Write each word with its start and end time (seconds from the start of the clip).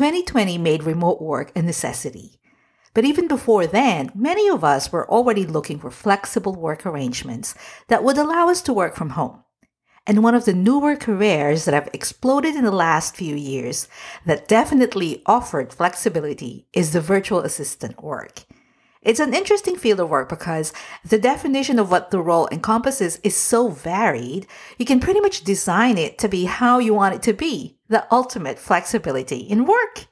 2020 0.00 0.56
made 0.56 0.82
remote 0.82 1.20
work 1.20 1.52
a 1.54 1.60
necessity. 1.60 2.40
But 2.94 3.04
even 3.04 3.28
before 3.28 3.66
then, 3.66 4.10
many 4.14 4.48
of 4.48 4.64
us 4.64 4.90
were 4.90 5.06
already 5.06 5.44
looking 5.44 5.78
for 5.78 5.90
flexible 5.90 6.54
work 6.54 6.86
arrangements 6.86 7.54
that 7.88 8.02
would 8.02 8.16
allow 8.16 8.48
us 8.48 8.62
to 8.62 8.72
work 8.72 8.96
from 8.96 9.10
home. 9.10 9.44
And 10.06 10.22
one 10.22 10.34
of 10.34 10.46
the 10.46 10.54
newer 10.54 10.96
careers 10.96 11.66
that 11.66 11.74
have 11.74 11.90
exploded 11.92 12.54
in 12.54 12.64
the 12.64 12.70
last 12.70 13.14
few 13.14 13.36
years 13.36 13.88
that 14.24 14.48
definitely 14.48 15.22
offered 15.26 15.74
flexibility 15.74 16.66
is 16.72 16.94
the 16.94 17.02
virtual 17.02 17.40
assistant 17.40 18.02
work. 18.02 18.44
It's 19.02 19.20
an 19.20 19.34
interesting 19.34 19.76
field 19.76 20.00
of 20.00 20.08
work 20.08 20.30
because 20.30 20.72
the 21.04 21.18
definition 21.18 21.78
of 21.78 21.90
what 21.90 22.10
the 22.10 22.22
role 22.22 22.48
encompasses 22.50 23.20
is 23.22 23.36
so 23.36 23.68
varied, 23.68 24.46
you 24.78 24.86
can 24.86 24.98
pretty 24.98 25.20
much 25.20 25.44
design 25.44 25.98
it 25.98 26.16
to 26.20 26.28
be 26.28 26.46
how 26.46 26.78
you 26.78 26.94
want 26.94 27.16
it 27.16 27.22
to 27.24 27.34
be 27.34 27.76
the 27.90 28.06
ultimate 28.10 28.58
flexibility 28.58 29.38
in 29.38 29.66
work. 29.66 30.06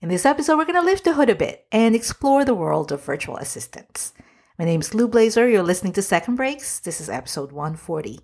In 0.00 0.08
this 0.08 0.24
episode, 0.24 0.56
we're 0.56 0.64
going 0.64 0.80
to 0.80 0.82
lift 0.82 1.02
the 1.04 1.14
hood 1.14 1.28
a 1.28 1.34
bit 1.34 1.66
and 1.72 1.94
explore 1.94 2.44
the 2.44 2.54
world 2.54 2.92
of 2.92 3.02
virtual 3.02 3.36
assistants. 3.36 4.14
My 4.58 4.64
name 4.64 4.80
is 4.80 4.94
Lou 4.94 5.08
Blaser. 5.08 5.50
You're 5.50 5.64
listening 5.64 5.92
to 5.94 6.02
Second 6.02 6.36
Breaks. 6.36 6.78
This 6.78 7.00
is 7.00 7.10
episode 7.10 7.50
140. 7.50 8.20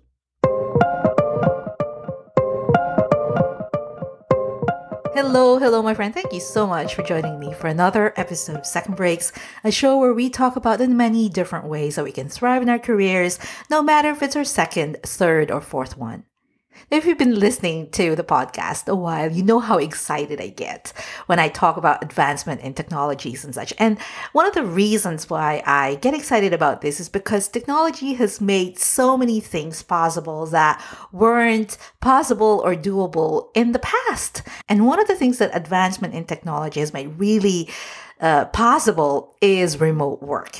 Hello, 5.13 5.59
hello, 5.59 5.81
my 5.81 5.93
friend. 5.93 6.13
Thank 6.13 6.31
you 6.31 6.39
so 6.39 6.65
much 6.65 6.95
for 6.95 7.03
joining 7.03 7.39
me 7.39 7.53
for 7.53 7.67
another 7.67 8.13
episode 8.15 8.55
of 8.55 8.65
Second 8.65 8.95
Breaks, 8.95 9.33
a 9.65 9.71
show 9.71 9.97
where 9.97 10.13
we 10.13 10.29
talk 10.29 10.55
about 10.55 10.79
the 10.79 10.87
many 10.87 11.27
different 11.27 11.65
ways 11.65 11.97
that 11.97 12.05
we 12.05 12.13
can 12.13 12.29
thrive 12.29 12.61
in 12.61 12.69
our 12.69 12.79
careers, 12.79 13.37
no 13.69 13.83
matter 13.83 14.09
if 14.09 14.23
it's 14.23 14.37
our 14.37 14.45
second, 14.45 14.97
third, 15.03 15.51
or 15.51 15.59
fourth 15.59 15.97
one. 15.97 16.23
If 16.89 17.05
you've 17.05 17.17
been 17.17 17.39
listening 17.39 17.89
to 17.91 18.15
the 18.15 18.23
podcast 18.23 18.87
a 18.87 18.95
while, 18.95 19.31
you 19.31 19.43
know 19.43 19.59
how 19.59 19.77
excited 19.77 20.39
I 20.39 20.49
get 20.49 20.93
when 21.25 21.39
I 21.39 21.49
talk 21.49 21.77
about 21.77 22.03
advancement 22.03 22.61
in 22.61 22.73
technologies 22.73 23.43
and 23.43 23.53
such. 23.53 23.73
And 23.79 23.99
one 24.33 24.45
of 24.45 24.53
the 24.53 24.65
reasons 24.65 25.29
why 25.29 25.63
I 25.65 25.95
get 25.95 26.13
excited 26.13 26.53
about 26.53 26.81
this 26.81 26.99
is 26.99 27.09
because 27.09 27.47
technology 27.47 28.13
has 28.13 28.41
made 28.41 28.79
so 28.79 29.17
many 29.17 29.39
things 29.39 29.81
possible 29.81 30.45
that 30.47 30.83
weren't 31.11 31.77
possible 32.01 32.61
or 32.63 32.75
doable 32.75 33.49
in 33.55 33.71
the 33.71 33.79
past. 33.79 34.43
And 34.69 34.85
one 34.85 34.99
of 34.99 35.07
the 35.07 35.15
things 35.15 35.37
that 35.39 35.55
advancement 35.55 36.13
in 36.13 36.25
technology 36.25 36.79
has 36.79 36.93
made 36.93 37.19
really 37.19 37.69
uh, 38.19 38.45
possible 38.45 39.35
is 39.41 39.79
remote 39.79 40.21
work. 40.21 40.59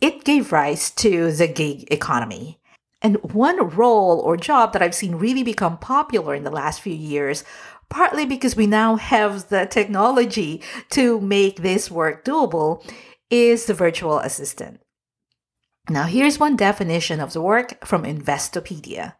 It 0.00 0.24
gave 0.24 0.52
rise 0.52 0.90
to 0.92 1.32
the 1.32 1.48
gig 1.48 1.90
economy. 1.90 2.60
And 3.06 3.22
one 3.22 3.68
role 3.68 4.18
or 4.18 4.36
job 4.36 4.72
that 4.72 4.82
I've 4.82 4.92
seen 4.92 5.14
really 5.14 5.44
become 5.44 5.78
popular 5.78 6.34
in 6.34 6.42
the 6.42 6.50
last 6.50 6.80
few 6.80 6.92
years, 6.92 7.44
partly 7.88 8.26
because 8.26 8.56
we 8.56 8.66
now 8.66 8.96
have 8.96 9.48
the 9.48 9.64
technology 9.64 10.60
to 10.90 11.20
make 11.20 11.62
this 11.62 11.88
work 11.88 12.24
doable, 12.24 12.82
is 13.30 13.66
the 13.66 13.74
virtual 13.74 14.18
assistant. 14.18 14.80
Now, 15.88 16.06
here's 16.06 16.40
one 16.40 16.56
definition 16.56 17.20
of 17.20 17.32
the 17.32 17.40
work 17.40 17.86
from 17.86 18.02
Investopedia. 18.02 19.14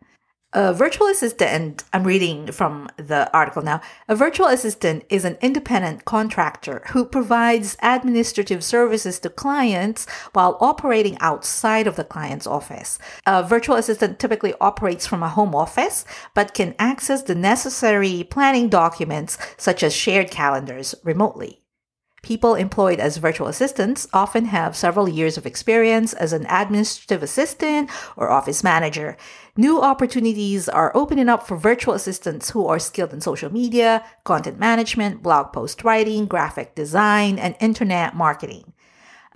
A 0.58 0.72
virtual 0.72 1.08
assistant, 1.08 1.84
I'm 1.92 2.04
reading 2.04 2.50
from 2.50 2.88
the 2.96 3.30
article 3.36 3.60
now, 3.60 3.82
a 4.08 4.16
virtual 4.16 4.46
assistant 4.46 5.04
is 5.10 5.26
an 5.26 5.36
independent 5.42 6.06
contractor 6.06 6.82
who 6.92 7.04
provides 7.04 7.76
administrative 7.82 8.64
services 8.64 9.18
to 9.18 9.28
clients 9.28 10.06
while 10.32 10.56
operating 10.62 11.18
outside 11.20 11.86
of 11.86 11.96
the 11.96 12.04
client's 12.04 12.46
office. 12.46 12.98
A 13.26 13.42
virtual 13.42 13.76
assistant 13.76 14.18
typically 14.18 14.54
operates 14.58 15.06
from 15.06 15.22
a 15.22 15.28
home 15.28 15.54
office, 15.54 16.06
but 16.32 16.54
can 16.54 16.74
access 16.78 17.20
the 17.20 17.34
necessary 17.34 18.24
planning 18.24 18.70
documents 18.70 19.36
such 19.58 19.82
as 19.82 19.94
shared 19.94 20.30
calendars 20.30 20.94
remotely. 21.04 21.60
People 22.26 22.56
employed 22.56 22.98
as 22.98 23.18
virtual 23.18 23.46
assistants 23.46 24.08
often 24.12 24.46
have 24.46 24.74
several 24.74 25.08
years 25.08 25.38
of 25.38 25.46
experience 25.46 26.12
as 26.12 26.32
an 26.32 26.44
administrative 26.46 27.22
assistant 27.22 27.88
or 28.16 28.30
office 28.30 28.64
manager. 28.64 29.16
New 29.56 29.80
opportunities 29.80 30.68
are 30.68 30.90
opening 30.96 31.28
up 31.28 31.46
for 31.46 31.56
virtual 31.56 31.94
assistants 31.94 32.50
who 32.50 32.66
are 32.66 32.80
skilled 32.80 33.12
in 33.12 33.20
social 33.20 33.52
media, 33.52 34.04
content 34.24 34.58
management, 34.58 35.22
blog 35.22 35.52
post 35.52 35.84
writing, 35.84 36.26
graphic 36.26 36.74
design, 36.74 37.38
and 37.38 37.54
internet 37.60 38.16
marketing. 38.16 38.72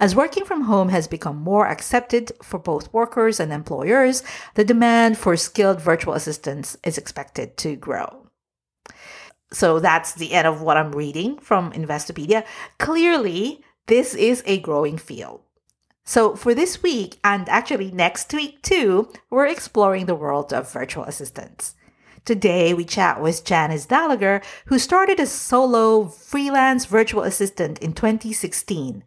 As 0.01 0.17
working 0.17 0.45
from 0.45 0.63
home 0.63 0.89
has 0.89 1.07
become 1.07 1.37
more 1.37 1.69
accepted 1.69 2.33
for 2.43 2.59
both 2.59 2.93
workers 2.93 3.39
and 3.39 3.53
employers, 3.53 4.25
the 4.57 4.65
demand 4.65 5.17
for 5.17 5.37
skilled 5.37 5.81
virtual 5.81 6.15
assistants 6.15 6.77
is 6.83 6.99
expected 6.99 7.57
to 7.59 7.77
grow. 7.77 8.20
So 9.53 9.81
that's 9.81 10.15
the 10.15 10.33
end 10.33 10.47
of 10.47 10.63
what 10.63 10.77
I'm 10.77 10.93
reading 10.93 11.39
from 11.39 11.73
Investopedia. 11.73 12.45
Clearly, 12.79 13.65
this 13.87 14.15
is 14.15 14.43
a 14.47 14.61
growing 14.61 14.97
field. 14.97 15.41
So 16.05 16.35
for 16.35 16.55
this 16.55 16.83
week, 16.83 17.19
and 17.23 17.49
actually 17.49 17.91
next 17.91 18.33
week 18.33 18.63
too, 18.63 19.13
we're 19.29 19.47
exploring 19.47 20.07
the 20.07 20.15
world 20.15 20.53
of 20.53 20.73
virtual 20.73 21.05
assistants. 21.05 21.75
Today, 22.25 22.75
we 22.75 22.85
chat 22.85 23.21
with 23.21 23.45
Janice 23.45 23.87
Dalager, 23.87 24.45
who 24.67 24.79
started 24.79 25.19
as 25.19 25.33
solo 25.33 26.07
freelance 26.07 26.85
virtual 26.85 27.23
assistant 27.23 27.79
in 27.79 27.93
2016. 27.93 29.05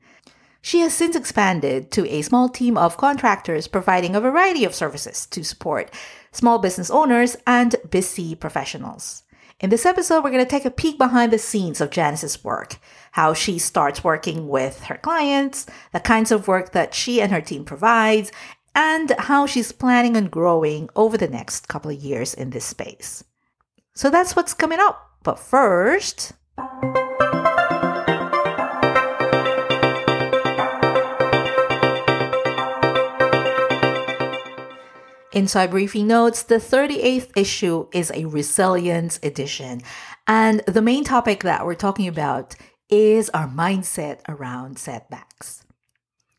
She 0.62 0.80
has 0.80 0.94
since 0.94 1.16
expanded 1.16 1.92
to 1.92 2.08
a 2.10 2.22
small 2.22 2.50
team 2.50 2.78
of 2.78 2.98
contractors 2.98 3.68
providing 3.68 4.16
a 4.16 4.22
variety 4.22 4.64
of 4.64 4.74
services 4.74 5.26
to 5.28 5.44
support 5.44 5.94
small 6.32 6.58
business 6.58 6.90
owners 6.90 7.36
and 7.46 7.76
busy 7.90 8.34
professionals. 8.34 9.23
In 9.64 9.70
this 9.70 9.86
episode, 9.86 10.26
we're 10.26 10.30
going 10.30 10.44
to 10.44 10.50
take 10.50 10.66
a 10.66 10.70
peek 10.70 10.98
behind 10.98 11.32
the 11.32 11.40
scenes 11.40 11.80
of 11.80 11.90
Janice's 11.90 12.44
work, 12.44 12.76
how 13.14 13.34
she 13.34 13.58
starts 13.58 14.04
working 14.04 14.50
with 14.50 14.84
her 14.84 14.98
clients, 14.98 15.66
the 15.94 16.02
kinds 16.02 16.34
of 16.34 16.50
work 16.50 16.74
that 16.74 16.94
she 16.94 17.22
and 17.22 17.32
her 17.32 17.40
team 17.40 17.64
provides, 17.64 18.30
and 18.76 19.12
how 19.18 19.46
she's 19.46 19.72
planning 19.72 20.18
on 20.18 20.26
growing 20.26 20.90
over 20.98 21.18
the 21.18 21.30
next 21.30 21.70
couple 21.70 21.90
of 21.90 21.98
years 21.98 22.34
in 22.34 22.50
this 22.50 22.66
space. 22.66 23.24
So 23.94 24.10
that's 24.10 24.36
what's 24.36 24.54
coming 24.54 24.80
up. 24.82 25.12
But 25.24 25.40
first, 25.40 26.34
Inside 35.34 35.72
Briefing 35.72 36.06
notes 36.06 36.44
the 36.44 36.58
38th 36.58 37.36
issue 37.36 37.88
is 37.92 38.12
a 38.14 38.26
resilience 38.26 39.20
edition. 39.24 39.82
And 40.28 40.60
the 40.68 40.82
main 40.82 41.04
topic 41.04 41.42
that 41.42 41.66
we're 41.66 41.74
talking 41.74 42.08
about 42.08 42.54
is 42.88 43.32
our 43.32 43.48
mindset 43.48 44.20
around 44.30 44.78
setbacks. 44.78 45.66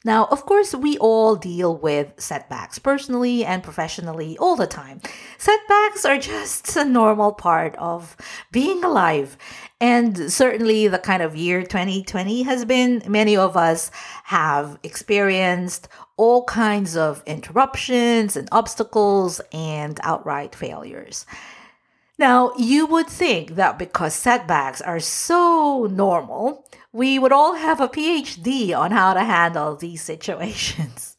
Now, 0.04 0.26
of 0.26 0.46
course, 0.46 0.74
we 0.74 0.96
all 0.98 1.34
deal 1.34 1.76
with 1.76 2.12
setbacks 2.18 2.78
personally 2.78 3.44
and 3.44 3.64
professionally 3.64 4.38
all 4.38 4.54
the 4.54 4.66
time. 4.66 5.00
Setbacks 5.38 6.04
are 6.04 6.18
just 6.18 6.76
a 6.76 6.84
normal 6.84 7.32
part 7.32 7.74
of 7.76 8.16
being 8.52 8.84
alive. 8.84 9.36
And 9.84 10.32
certainly, 10.32 10.88
the 10.88 10.98
kind 10.98 11.22
of 11.22 11.36
year 11.36 11.62
2020 11.62 12.44
has 12.44 12.64
been, 12.64 13.02
many 13.06 13.36
of 13.36 13.54
us 13.54 13.90
have 14.24 14.78
experienced 14.82 15.88
all 16.16 16.44
kinds 16.44 16.96
of 16.96 17.22
interruptions 17.26 18.34
and 18.34 18.48
obstacles 18.50 19.42
and 19.52 20.00
outright 20.02 20.54
failures. 20.54 21.26
Now, 22.18 22.54
you 22.56 22.86
would 22.86 23.08
think 23.08 23.56
that 23.56 23.78
because 23.78 24.14
setbacks 24.14 24.80
are 24.80 25.00
so 25.00 25.86
normal, 25.92 26.66
we 26.90 27.18
would 27.18 27.32
all 27.32 27.56
have 27.56 27.82
a 27.82 27.88
PhD 27.88 28.74
on 28.74 28.90
how 28.90 29.12
to 29.12 29.20
handle 29.20 29.76
these 29.76 30.00
situations. 30.12 31.13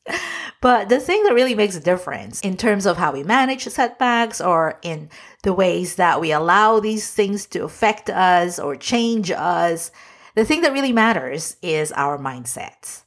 But 0.62 0.90
the 0.90 1.00
thing 1.00 1.24
that 1.24 1.34
really 1.34 1.56
makes 1.56 1.76
a 1.76 1.80
difference 1.80 2.42
in 2.42 2.58
terms 2.58 2.86
of 2.86 2.98
how 2.98 3.12
we 3.12 3.24
manage 3.24 3.64
setbacks 3.64 4.40
or 4.40 4.80
in 4.82 5.10
the 5.44 5.54
ways 5.54 5.96
that 5.96 6.22
we 6.22 6.32
allow 6.32 6.80
these 6.80 7.12
things 7.12 7.46
to 7.48 7.64
affect 7.64 8.10
us 8.10 8.60
or 8.60 8.76
change 8.76 9.32
us, 9.32 9.92
the 10.36 10.46
thing 10.46 10.62
that 10.62 10.74
really 10.74 10.94
matters 10.94 11.58
is 11.62 11.92
our 11.94 12.18
mindsets 12.18 13.06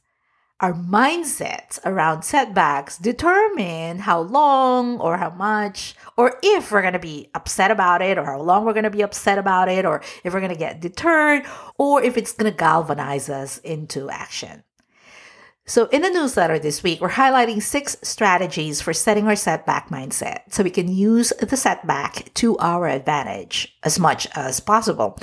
our 0.61 0.73
mindsets 0.73 1.79
around 1.85 2.23
setbacks 2.23 2.97
determine 2.97 3.99
how 3.99 4.19
long 4.19 4.99
or 4.99 5.17
how 5.17 5.29
much 5.29 5.95
or 6.17 6.37
if 6.43 6.71
we're 6.71 6.81
going 6.81 6.93
to 6.93 6.99
be 6.99 7.29
upset 7.33 7.71
about 7.71 8.01
it 8.01 8.17
or 8.17 8.25
how 8.25 8.41
long 8.41 8.65
we're 8.65 8.73
going 8.73 8.83
to 8.83 8.89
be 8.89 9.01
upset 9.01 9.37
about 9.37 9.69
it 9.69 9.85
or 9.85 10.01
if 10.23 10.33
we're 10.33 10.41
going 10.41 10.51
to 10.51 10.57
get 10.57 10.81
deterred 10.81 11.45
or 11.77 12.03
if 12.03 12.17
it's 12.17 12.33
going 12.33 12.51
to 12.51 12.57
galvanize 12.57 13.29
us 13.29 13.57
into 13.59 14.09
action. 14.09 14.63
So, 15.69 15.85
in 15.89 16.01
the 16.01 16.09
newsletter 16.09 16.57
this 16.57 16.81
week, 16.81 16.99
we're 16.99 17.09
highlighting 17.09 17.61
six 17.61 17.95
strategies 18.01 18.81
for 18.81 18.91
setting 18.91 19.27
our 19.27 19.35
setback 19.35 19.89
mindset 19.89 20.51
so 20.51 20.63
we 20.63 20.71
can 20.71 20.91
use 20.91 21.31
the 21.39 21.55
setback 21.55 22.33
to 22.33 22.57
our 22.57 22.87
advantage 22.87 23.77
as 23.83 23.99
much 23.99 24.27
as 24.35 24.59
possible. 24.59 25.19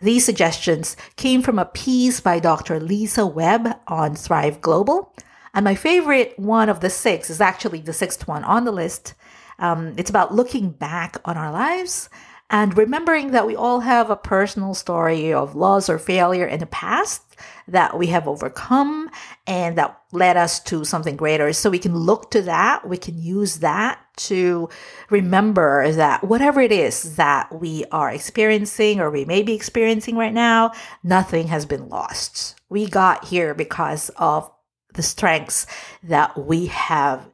These 0.00 0.24
suggestions 0.24 0.96
came 1.16 1.42
from 1.42 1.58
a 1.58 1.64
piece 1.64 2.20
by 2.20 2.38
Dr. 2.38 2.78
Lisa 2.78 3.26
Webb 3.26 3.76
on 3.88 4.14
Thrive 4.14 4.60
Global. 4.60 5.12
And 5.52 5.64
my 5.64 5.74
favorite 5.74 6.38
one 6.38 6.68
of 6.68 6.78
the 6.78 6.88
six 6.88 7.28
is 7.28 7.40
actually 7.40 7.80
the 7.80 7.92
sixth 7.92 8.28
one 8.28 8.44
on 8.44 8.64
the 8.64 8.70
list. 8.70 9.14
Um, 9.58 9.94
it's 9.96 10.10
about 10.10 10.32
looking 10.32 10.70
back 10.70 11.16
on 11.24 11.36
our 11.36 11.50
lives 11.50 12.08
and 12.52 12.76
remembering 12.76 13.30
that 13.30 13.46
we 13.46 13.56
all 13.56 13.80
have 13.80 14.10
a 14.10 14.16
personal 14.16 14.74
story 14.74 15.32
of 15.32 15.56
loss 15.56 15.88
or 15.88 15.98
failure 15.98 16.46
in 16.46 16.60
the 16.60 16.66
past 16.66 17.22
that 17.66 17.98
we 17.98 18.08
have 18.08 18.28
overcome 18.28 19.08
and 19.46 19.78
that 19.78 19.98
led 20.12 20.36
us 20.36 20.60
to 20.60 20.84
something 20.84 21.16
greater. 21.16 21.54
So 21.54 21.70
we 21.70 21.78
can 21.78 21.96
look 21.96 22.30
to 22.32 22.42
that. 22.42 22.86
We 22.86 22.98
can 22.98 23.20
use 23.20 23.60
that 23.60 23.98
to 24.18 24.68
remember 25.08 25.90
that 25.92 26.22
whatever 26.24 26.60
it 26.60 26.72
is 26.72 27.16
that 27.16 27.58
we 27.58 27.86
are 27.90 28.10
experiencing 28.10 29.00
or 29.00 29.10
we 29.10 29.24
may 29.24 29.42
be 29.42 29.54
experiencing 29.54 30.16
right 30.16 30.34
now, 30.34 30.72
nothing 31.02 31.48
has 31.48 31.64
been 31.64 31.88
lost. 31.88 32.56
We 32.68 32.86
got 32.86 33.24
here 33.24 33.54
because 33.54 34.10
of 34.16 34.50
the 34.92 35.02
strengths 35.02 35.66
that 36.02 36.36
we 36.36 36.66
have 36.66 37.30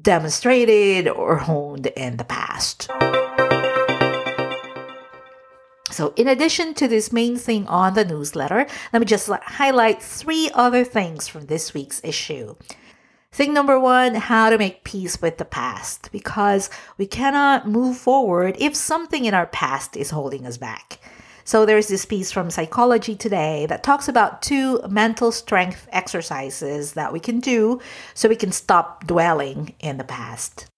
demonstrated 0.00 1.08
or 1.08 1.38
honed 1.38 1.86
in 1.88 2.16
the 2.16 2.24
past. 2.24 2.88
So, 5.92 6.14
in 6.16 6.26
addition 6.26 6.72
to 6.74 6.88
this 6.88 7.12
main 7.12 7.36
thing 7.36 7.66
on 7.66 7.92
the 7.92 8.04
newsletter, 8.04 8.66
let 8.92 9.00
me 9.00 9.04
just 9.04 9.28
highlight 9.28 10.02
three 10.02 10.50
other 10.54 10.84
things 10.84 11.28
from 11.28 11.46
this 11.46 11.74
week's 11.74 12.00
issue. 12.02 12.56
Thing 13.30 13.52
number 13.52 13.78
one, 13.78 14.14
how 14.14 14.50
to 14.50 14.58
make 14.58 14.84
peace 14.84 15.20
with 15.20 15.38
the 15.38 15.44
past, 15.44 16.10
because 16.10 16.70
we 16.96 17.06
cannot 17.06 17.68
move 17.68 17.96
forward 17.98 18.56
if 18.58 18.74
something 18.74 19.26
in 19.26 19.34
our 19.34 19.46
past 19.46 19.96
is 19.96 20.10
holding 20.10 20.46
us 20.46 20.56
back. 20.56 20.98
So 21.44 21.66
there's 21.66 21.88
this 21.88 22.04
piece 22.04 22.30
from 22.30 22.50
Psychology 22.50 23.16
Today 23.16 23.66
that 23.66 23.82
talks 23.82 24.08
about 24.08 24.42
two 24.42 24.80
mental 24.88 25.32
strength 25.32 25.88
exercises 25.92 26.92
that 26.92 27.12
we 27.12 27.20
can 27.20 27.40
do 27.40 27.80
so 28.14 28.28
we 28.28 28.36
can 28.36 28.52
stop 28.52 29.06
dwelling 29.06 29.74
in 29.80 29.98
the 29.98 30.04
past. 30.04 30.70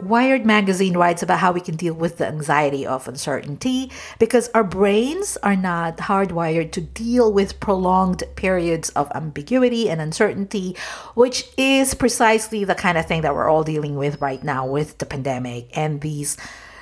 Wired 0.00 0.46
magazine 0.46 0.96
writes 0.96 1.22
about 1.22 1.40
how 1.40 1.50
we 1.50 1.60
can 1.60 1.74
deal 1.74 1.94
with 1.94 2.18
the 2.18 2.26
anxiety 2.28 2.86
of 2.86 3.08
uncertainty 3.08 3.90
because 4.20 4.48
our 4.54 4.62
brains 4.62 5.36
are 5.42 5.56
not 5.56 5.96
hardwired 5.96 6.70
to 6.72 6.80
deal 6.80 7.32
with 7.32 7.58
prolonged 7.58 8.22
periods 8.36 8.90
of 8.90 9.10
ambiguity 9.14 9.90
and 9.90 10.00
uncertainty, 10.00 10.76
which 11.14 11.48
is 11.56 11.94
precisely 11.94 12.64
the 12.64 12.76
kind 12.76 12.96
of 12.96 13.06
thing 13.06 13.22
that 13.22 13.34
we're 13.34 13.48
all 13.48 13.64
dealing 13.64 13.96
with 13.96 14.20
right 14.20 14.44
now 14.44 14.64
with 14.64 14.98
the 14.98 15.06
pandemic 15.06 15.76
and 15.76 16.00
these 16.00 16.36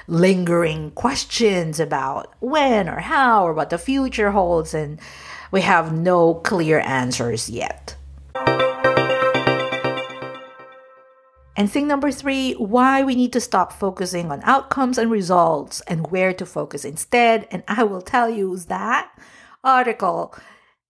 lingering 0.08 0.90
questions 0.90 1.80
about 1.80 2.34
when 2.40 2.88
or 2.88 3.00
how 3.00 3.46
or 3.46 3.54
what 3.54 3.70
the 3.70 3.78
future 3.78 4.30
holds, 4.30 4.74
and 4.74 5.00
we 5.50 5.62
have 5.62 5.92
no 5.92 6.34
clear 6.34 6.80
answers 6.80 7.48
yet. 7.48 7.95
And 11.56 11.73
thing 11.73 11.88
number 11.88 12.12
three, 12.12 12.53
why 12.53 13.03
we 13.03 13.14
need 13.14 13.32
to 13.32 13.41
stop 13.41 13.73
focusing 13.73 14.31
on 14.31 14.43
outcomes 14.43 14.99
and 14.99 15.11
results 15.11 15.81
and 15.82 16.11
where 16.11 16.35
to 16.35 16.44
focus 16.44 16.85
instead. 16.85 17.49
And 17.50 17.62
I 17.67 17.82
will 17.82 18.03
tell 18.03 18.29
you 18.29 18.58
that 18.58 19.11
article 19.64 20.35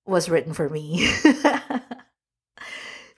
was 0.04 0.28
written 0.28 0.52
for 0.52 0.68
me. 0.68 1.08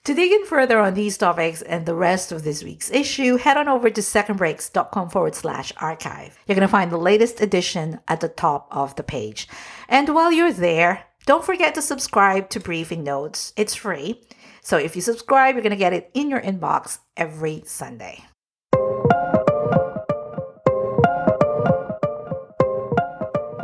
to 0.04 0.14
dig 0.14 0.30
in 0.30 0.44
further 0.44 0.78
on 0.78 0.92
these 0.92 1.16
topics 1.16 1.62
and 1.62 1.86
the 1.86 1.94
rest 1.94 2.32
of 2.32 2.44
this 2.44 2.62
week's 2.62 2.90
issue, 2.90 3.36
head 3.36 3.56
on 3.56 3.66
over 3.66 3.88
to 3.88 4.00
secondbreaks.com 4.02 5.08
forward 5.08 5.34
slash 5.34 5.72
archive. 5.78 6.38
You're 6.46 6.56
going 6.56 6.68
to 6.68 6.70
find 6.70 6.92
the 6.92 6.98
latest 6.98 7.40
edition 7.40 8.00
at 8.08 8.20
the 8.20 8.28
top 8.28 8.68
of 8.70 8.94
the 8.96 9.02
page. 9.02 9.48
And 9.88 10.14
while 10.14 10.32
you're 10.32 10.52
there, 10.52 11.04
don't 11.24 11.44
forget 11.44 11.74
to 11.74 11.82
subscribe 11.82 12.50
to 12.50 12.60
Briefing 12.60 13.04
Notes. 13.04 13.52
It's 13.56 13.74
free. 13.74 14.22
So 14.62 14.76
if 14.76 14.96
you 14.96 15.02
subscribe, 15.02 15.54
you're 15.54 15.62
going 15.62 15.70
to 15.70 15.76
get 15.76 15.92
it 15.92 16.10
in 16.14 16.30
your 16.30 16.40
inbox 16.40 16.98
every 17.16 17.62
Sunday. 17.66 18.24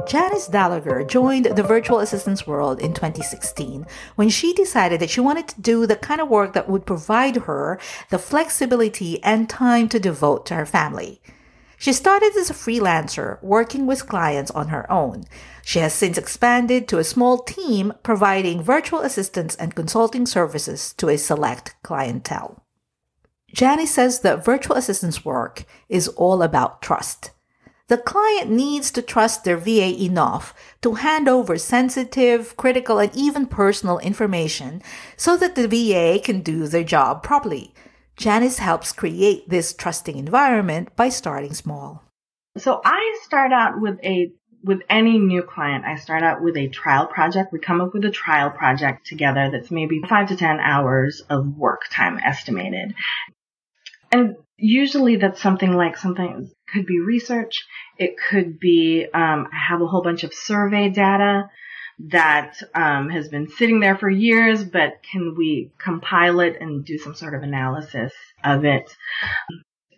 Janice 0.06 0.49
Dalager 0.49 1.06
joined 1.08 1.46
the 1.46 1.62
virtual 1.62 1.99
assistance 1.99 2.46
world 2.46 2.79
in 2.79 2.93
2016 2.93 3.87
when 4.17 4.29
she 4.29 4.52
decided 4.52 5.00
that 5.00 5.11
she 5.11 5.20
wanted 5.20 5.49
to 5.49 5.61
do 5.61 5.87
the 5.87 5.96
kind 5.96 6.20
of 6.20 6.29
work 6.29 6.52
that 6.52 6.69
would 6.69 6.85
provide 6.85 7.37
her 7.37 7.81
the 8.11 8.19
flexibility 8.19 9.23
and 9.25 9.49
time 9.49 9.88
to 9.88 9.99
devote 9.99 10.44
to 10.47 10.55
her 10.55 10.67
family. 10.67 11.20
She 11.79 11.93
started 11.93 12.37
as 12.37 12.50
a 12.50 12.55
freelancer, 12.55 13.43
working 13.43 13.87
with 13.87 14.09
clients 14.09 14.50
on 14.53 14.69
her 14.69 14.91
own. 14.91 15.25
She 15.65 15.81
has 15.81 15.93
since 15.93 16.19
expanded 16.19 16.88
to 16.88 16.99
a 16.99 17.05
small 17.05 17.38
team 17.38 17.93
providing 18.03 18.62
virtual 18.62 19.00
assistance 19.00 19.55
and 19.56 19.75
consulting 19.75 20.26
services 20.26 20.93
to 20.94 21.09
a 21.09 21.17
select 21.17 21.75
clientele. 21.82 22.62
Janice 23.53 23.94
says 23.94 24.21
that 24.21 24.44
virtual 24.44 24.76
assistance 24.76 25.25
work 25.25 25.65
is 25.88 26.09
all 26.09 26.43
about 26.43 26.82
trust. 26.82 27.31
The 27.88 27.99
client 27.99 28.50
needs 28.50 28.91
to 28.93 29.03
trust 29.03 29.44
their 29.44 29.59
VA 29.59 29.94
enough 30.03 30.55
to 30.81 30.94
hand 30.94 31.29
over 31.29 31.59
sensitive, 31.59 32.56
critical, 32.56 32.99
and 32.99 33.15
even 33.15 33.47
personal 33.47 33.99
information 33.99 34.82
so 35.19 35.37
that 35.37 35.55
the 35.55 35.69
VA 35.69 36.19
can 36.19 36.41
do 36.41 36.67
their 36.67 36.82
job 36.82 37.23
properly. 37.23 37.75
Janice 38.16 38.58
helps 38.58 38.93
create 38.93 39.49
this 39.49 39.75
trusting 39.75 40.16
environment 40.16 40.94
by 40.96 41.08
starting 41.08 41.55
small. 41.55 42.02
So 42.56 42.81
I 42.84 43.19
start 43.25 43.52
out 43.52 43.81
with 43.81 43.99
a 44.05 44.32
with 44.64 44.81
any 44.88 45.19
new 45.19 45.43
client, 45.43 45.84
I 45.84 45.96
start 45.96 46.22
out 46.22 46.43
with 46.43 46.56
a 46.56 46.69
trial 46.69 47.06
project. 47.06 47.52
We 47.52 47.58
come 47.58 47.82
up 47.82 47.93
with 47.93 48.05
a 48.06 48.11
trial 48.11 48.49
project 48.49 49.06
together 49.06 49.50
that's 49.52 49.70
maybe 49.70 50.00
five 50.08 50.28
to 50.28 50.37
10 50.37 50.58
hours 50.58 51.22
of 51.28 51.46
work 51.58 51.82
time 51.90 52.19
estimated. 52.19 52.94
And 54.11 54.37
usually 54.56 55.16
that's 55.16 55.43
something 55.43 55.72
like 55.72 55.99
something 55.99 56.50
could 56.72 56.87
be 56.87 56.99
research. 56.99 57.66
It 57.99 58.14
could 58.31 58.58
be, 58.58 59.06
um, 59.12 59.49
I 59.52 59.58
have 59.69 59.82
a 59.82 59.87
whole 59.87 60.02
bunch 60.02 60.25
of 60.25 60.32
survey 60.32 60.88
data 60.88 61.50
that 61.99 62.61
um, 62.75 63.08
has 63.08 63.29
been 63.29 63.49
sitting 63.49 63.81
there 63.81 63.96
for 63.96 64.11
years, 64.11 64.64
but 64.64 64.94
can 65.11 65.35
we 65.37 65.70
compile 65.79 66.41
it 66.41 66.56
and 66.61 66.85
do 66.85 66.99
some 66.99 67.14
sort 67.14 67.35
of 67.35 67.43
analysis 67.43 68.12
of 68.43 68.64
it? 68.64 68.94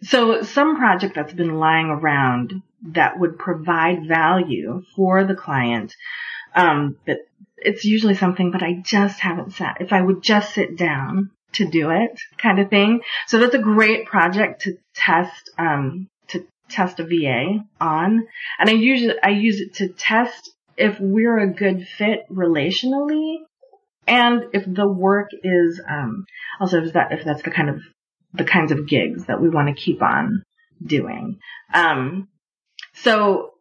So 0.02 0.42
some 0.42 0.76
project 0.76 1.14
that's 1.14 1.32
been 1.32 1.58
lying 1.58 1.86
around 1.86 2.62
that 2.82 3.18
would 3.18 3.38
provide 3.38 4.06
value 4.06 4.82
for 4.94 5.24
the 5.24 5.34
client, 5.34 5.94
um, 6.54 6.96
but 7.06 7.18
it's 7.56 7.84
usually 7.84 8.14
something 8.14 8.50
that 8.52 8.62
I 8.62 8.82
just 8.84 9.20
haven't 9.20 9.54
sat. 9.54 9.78
If 9.80 9.92
I 9.92 10.02
would 10.02 10.22
just 10.22 10.54
sit 10.54 10.76
down 10.76 11.30
to 11.52 11.66
do 11.66 11.90
it, 11.90 12.20
kind 12.36 12.58
of 12.58 12.68
thing. 12.68 13.00
So 13.26 13.38
that's 13.38 13.54
a 13.54 13.58
great 13.58 14.06
project 14.06 14.62
to 14.62 14.76
test, 14.94 15.50
um, 15.58 16.08
to 16.28 16.46
test 16.68 17.00
a 17.00 17.04
VA 17.04 17.64
on, 17.80 18.26
and 18.58 18.68
I 18.68 18.72
usually 18.72 19.14
I 19.22 19.30
use 19.30 19.60
it 19.60 19.74
to 19.76 19.88
test 19.88 20.50
if 20.76 20.98
we're 21.00 21.38
a 21.38 21.52
good 21.52 21.86
fit 21.86 22.20
relationally 22.30 23.36
and 24.06 24.44
if 24.52 24.64
the 24.66 24.88
work 24.88 25.30
is 25.42 25.80
um, 25.88 26.24
also 26.60 26.82
if 26.82 26.92
that 26.92 27.12
if 27.12 27.24
that's 27.24 27.42
the 27.42 27.50
kind 27.50 27.70
of 27.70 27.80
the 28.34 28.44
kinds 28.44 28.72
of 28.72 28.86
gigs 28.86 29.26
that 29.26 29.40
we 29.40 29.48
want 29.48 29.68
to 29.68 29.82
keep 29.82 30.02
on 30.02 30.42
doing. 30.84 31.38
Um, 31.72 32.28
so 32.94 33.52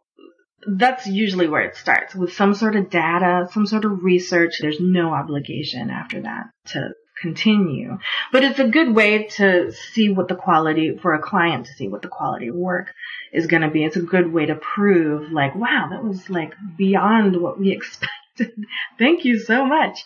that's 0.68 1.08
usually 1.08 1.48
where 1.48 1.62
it 1.62 1.76
starts 1.76 2.16
with 2.16 2.34
some 2.34 2.54
sort 2.54 2.76
of 2.76 2.90
data, 2.90 3.48
some 3.52 3.66
sort 3.66 3.86
of 3.86 4.04
research. 4.04 4.56
There's 4.60 4.80
no 4.80 5.14
obligation 5.14 5.90
after 5.90 6.22
that 6.22 6.48
to 6.68 6.90
continue. 7.22 7.98
But 8.32 8.44
it's 8.44 8.60
a 8.60 8.68
good 8.68 8.96
way 8.96 9.26
to 9.36 9.72
see 9.72 10.10
what 10.10 10.28
the 10.28 10.36
quality, 10.36 10.98
for 10.98 11.14
a 11.14 11.22
client 11.22 11.68
to 11.68 11.74
see 11.74 11.88
what 11.88 12.02
the 12.02 12.08
quality 12.08 12.48
of 12.48 12.56
work 12.56 12.94
is 13.32 13.48
going 13.48 13.62
to 13.62 13.70
be. 13.70 13.84
It's 13.84 13.96
a 13.96 14.02
good 14.02 14.32
way 14.32 14.46
to 14.48 14.56
prove 14.56 15.32
like, 15.32 15.56
wow, 15.56 15.88
that 15.92 16.04
was 16.04 16.30
like 16.30 16.54
beyond 16.78 17.42
what 17.42 17.60
we 17.60 17.72
expected. 17.74 18.66
Thank 19.00 19.26
you 19.26 19.40
so 19.40 19.66
much. 19.66 20.04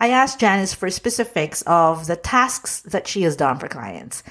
I 0.00 0.08
asked 0.08 0.38
Janice 0.38 0.74
for 0.74 0.90
specifics 0.90 1.62
of 1.62 2.06
the 2.06 2.16
tasks 2.16 2.80
that 2.82 3.08
she 3.08 3.22
has 3.22 3.36
done 3.36 3.58
for 3.58 3.68
clients. 3.68 4.22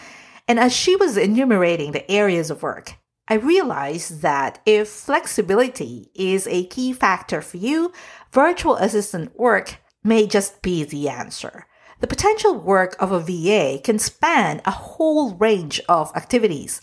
And 0.47 0.59
as 0.59 0.73
she 0.73 0.95
was 0.95 1.17
enumerating 1.17 1.93
the 1.93 2.09
areas 2.11 2.51
of 2.51 2.61
work, 2.61 2.95
I 3.27 3.35
realized 3.35 4.21
that 4.21 4.59
if 4.65 4.89
flexibility 4.89 6.11
is 6.13 6.45
a 6.47 6.65
key 6.65 6.91
factor 6.91 7.41
for 7.41 7.57
you, 7.57 7.93
virtual 8.31 8.75
assistant 8.75 9.39
work 9.39 9.77
may 10.03 10.27
just 10.27 10.61
be 10.61 10.83
the 10.83 11.09
answer. 11.09 11.65
The 11.99 12.07
potential 12.07 12.55
work 12.55 12.95
of 12.99 13.11
a 13.11 13.19
VA 13.19 13.79
can 13.81 13.97
span 13.97 14.61
a 14.65 14.71
whole 14.71 15.35
range 15.35 15.79
of 15.87 16.11
activities. 16.15 16.81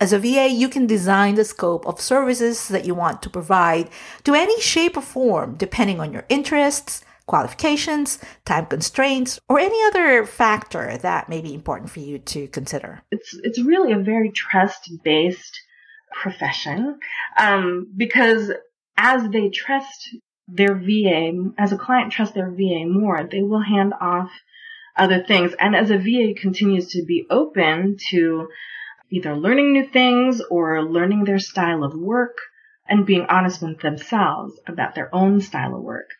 As 0.00 0.12
a 0.12 0.18
VA, 0.18 0.48
you 0.48 0.68
can 0.68 0.86
design 0.86 1.34
the 1.34 1.44
scope 1.44 1.86
of 1.86 2.00
services 2.00 2.68
that 2.68 2.84
you 2.84 2.94
want 2.94 3.22
to 3.22 3.30
provide 3.30 3.90
to 4.24 4.34
any 4.34 4.60
shape 4.60 4.96
or 4.96 5.02
form 5.02 5.56
depending 5.56 6.00
on 6.00 6.12
your 6.12 6.24
interests, 6.28 7.04
qualifications, 7.26 8.18
time 8.44 8.66
constraints, 8.66 9.38
or 9.48 9.58
any 9.58 9.80
other 9.84 10.26
factor 10.26 10.96
that 10.98 11.28
may 11.28 11.40
be 11.40 11.54
important 11.54 11.90
for 11.90 12.00
you 12.00 12.18
to 12.18 12.48
consider. 12.48 13.02
It's, 13.10 13.34
it's 13.42 13.60
really 13.60 13.92
a 13.92 13.98
very 13.98 14.30
trust 14.30 14.90
based 15.04 15.60
profession 16.12 16.98
um, 17.38 17.92
because 17.96 18.52
as 18.96 19.28
they 19.30 19.50
trust 19.50 20.16
their 20.48 20.74
VA, 20.74 21.32
as 21.58 21.72
a 21.72 21.78
client 21.78 22.12
trusts 22.12 22.34
their 22.34 22.50
VA 22.50 22.84
more, 22.86 23.26
they 23.30 23.42
will 23.42 23.62
hand 23.62 23.94
off 24.00 24.30
other 24.96 25.22
things. 25.22 25.52
And 25.58 25.74
as 25.74 25.90
a 25.90 25.98
VA 25.98 26.34
continues 26.38 26.88
to 26.88 27.04
be 27.04 27.26
open 27.30 27.96
to 28.10 28.48
either 29.10 29.36
learning 29.36 29.72
new 29.72 29.86
things 29.86 30.40
or 30.50 30.82
learning 30.82 31.24
their 31.24 31.38
style 31.38 31.84
of 31.84 31.94
work 31.94 32.38
and 32.88 33.06
being 33.06 33.26
honest 33.28 33.62
with 33.62 33.80
themselves 33.80 34.58
about 34.66 34.94
their 34.94 35.14
own 35.14 35.40
style 35.40 35.74
of 35.74 35.82
work, 35.82 36.10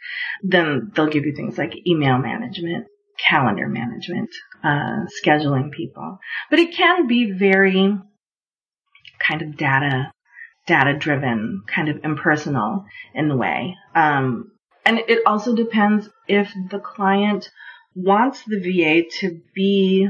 then 0.43 0.93
they'll 0.95 1.09
give 1.09 1.25
you 1.27 1.35
things 1.35 1.59
like 1.59 1.87
email 1.87 2.19
management, 2.19 2.87
calendar 3.19 3.69
management, 3.69 4.31
uh, 4.63 5.07
scheduling 5.23 5.71
people. 5.71 6.19
But 6.51 6.61
it 6.61 6.75
can 6.75 7.07
be 7.07 7.33
very 7.33 7.99
kind 9.19 9.43
of 9.43 9.57
data, 9.57 10.13
data 10.67 10.97
driven, 10.97 11.63
kind 11.67 11.89
of 11.89 12.05
impersonal 12.05 12.85
in 13.15 13.29
the 13.29 13.37
way. 13.37 13.77
Um, 13.95 14.53
and 14.85 14.99
it 14.99 15.21
also 15.27 15.55
depends 15.55 16.09
if 16.29 16.53
the 16.71 16.79
client 16.79 17.51
wants 17.95 18.43
the 18.45 18.59
VA 18.59 19.09
to 19.21 19.41
be 19.55 20.09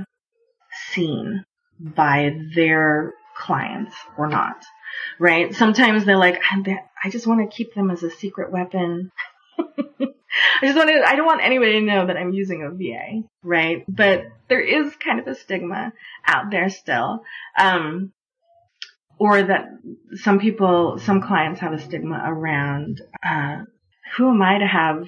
seen 0.90 1.44
by 1.78 2.36
their 2.54 3.14
clients 3.36 3.94
or 4.16 4.28
not, 4.28 4.64
right? 5.18 5.54
Sometimes 5.54 6.04
they're 6.04 6.16
like, 6.16 6.40
I 6.50 7.10
just 7.10 7.26
want 7.26 7.40
to 7.48 7.54
keep 7.54 7.74
them 7.74 7.90
as 7.90 8.02
a 8.02 8.10
secret 8.10 8.52
weapon. 8.52 9.10
I 9.58 10.66
just 10.66 10.76
want 10.76 10.88
to, 10.88 11.02
I 11.06 11.16
don't 11.16 11.26
want 11.26 11.42
anybody 11.42 11.72
to 11.72 11.80
know 11.80 12.06
that 12.06 12.16
I'm 12.16 12.32
using 12.32 12.62
a 12.62 12.70
VA, 12.70 13.26
right? 13.42 13.84
But 13.88 14.26
there 14.48 14.60
is 14.60 14.94
kind 14.96 15.20
of 15.20 15.26
a 15.26 15.34
stigma 15.34 15.92
out 16.26 16.50
there 16.50 16.70
still. 16.70 17.24
Um, 17.58 18.12
or 19.18 19.42
that 19.42 19.68
some 20.14 20.38
people, 20.38 20.98
some 20.98 21.22
clients 21.22 21.60
have 21.60 21.72
a 21.72 21.80
stigma 21.80 22.22
around, 22.24 23.00
uh, 23.24 23.62
who 24.16 24.30
am 24.30 24.42
I 24.42 24.58
to 24.58 24.66
have 24.66 25.06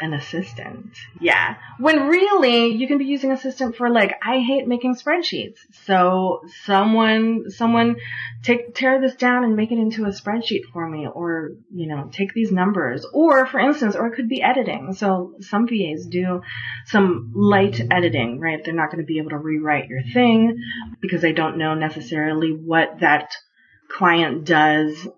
an 0.00 0.14
assistant. 0.14 0.96
Yeah. 1.20 1.56
When 1.78 2.08
really 2.08 2.68
you 2.68 2.88
can 2.88 2.98
be 2.98 3.04
using 3.04 3.32
assistant 3.32 3.76
for 3.76 3.90
like, 3.90 4.14
I 4.22 4.38
hate 4.38 4.66
making 4.66 4.94
spreadsheets. 4.94 5.58
So 5.84 6.42
someone, 6.64 7.50
someone 7.50 7.96
take, 8.42 8.74
tear 8.74 9.00
this 9.00 9.14
down 9.14 9.44
and 9.44 9.56
make 9.56 9.72
it 9.72 9.78
into 9.78 10.04
a 10.04 10.08
spreadsheet 10.08 10.64
for 10.72 10.88
me 10.88 11.06
or, 11.06 11.50
you 11.72 11.86
know, 11.86 12.08
take 12.12 12.32
these 12.32 12.50
numbers 12.50 13.06
or 13.12 13.46
for 13.46 13.60
instance, 13.60 13.94
or 13.94 14.06
it 14.06 14.16
could 14.16 14.28
be 14.28 14.42
editing. 14.42 14.94
So 14.94 15.34
some 15.40 15.66
VAs 15.68 16.06
do 16.06 16.42
some 16.86 17.32
light 17.34 17.80
editing, 17.90 18.40
right? 18.40 18.64
They're 18.64 18.74
not 18.74 18.90
going 18.90 19.04
to 19.04 19.06
be 19.06 19.18
able 19.18 19.30
to 19.30 19.38
rewrite 19.38 19.88
your 19.88 20.02
thing 20.02 20.56
because 21.00 21.22
they 21.22 21.32
don't 21.32 21.58
know 21.58 21.74
necessarily 21.74 22.52
what 22.52 23.00
that 23.00 23.34
client 23.90 24.44
does 24.44 25.08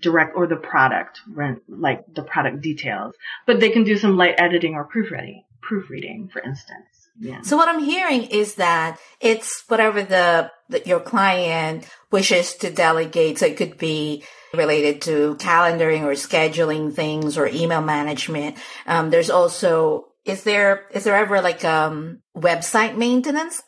direct 0.00 0.36
or 0.36 0.46
the 0.46 0.56
product, 0.56 1.20
like 1.68 2.04
the 2.14 2.22
product 2.22 2.60
details, 2.60 3.14
but 3.46 3.60
they 3.60 3.70
can 3.70 3.84
do 3.84 3.96
some 3.96 4.16
light 4.16 4.34
editing 4.38 4.74
or 4.74 4.84
proofreading, 4.84 5.44
proofreading, 5.60 6.28
for 6.32 6.40
instance. 6.40 6.86
Yeah. 7.20 7.40
So 7.42 7.56
what 7.56 7.68
I'm 7.68 7.82
hearing 7.82 8.24
is 8.24 8.56
that 8.56 8.98
it's 9.20 9.64
whatever 9.66 10.02
the, 10.02 10.52
the, 10.68 10.82
your 10.86 11.00
client 11.00 11.88
wishes 12.12 12.54
to 12.56 12.70
delegate. 12.70 13.38
So 13.38 13.46
it 13.46 13.56
could 13.56 13.76
be 13.76 14.22
related 14.54 15.02
to 15.02 15.34
calendaring 15.36 16.02
or 16.02 16.12
scheduling 16.12 16.94
things 16.94 17.36
or 17.36 17.48
email 17.48 17.82
management. 17.82 18.56
Um, 18.86 19.10
there's 19.10 19.30
also 19.30 20.06
is 20.24 20.44
there 20.44 20.86
is 20.92 21.04
there 21.04 21.16
ever 21.16 21.40
like 21.40 21.64
um 21.64 22.20
website 22.36 22.96
maintenance 22.96 23.62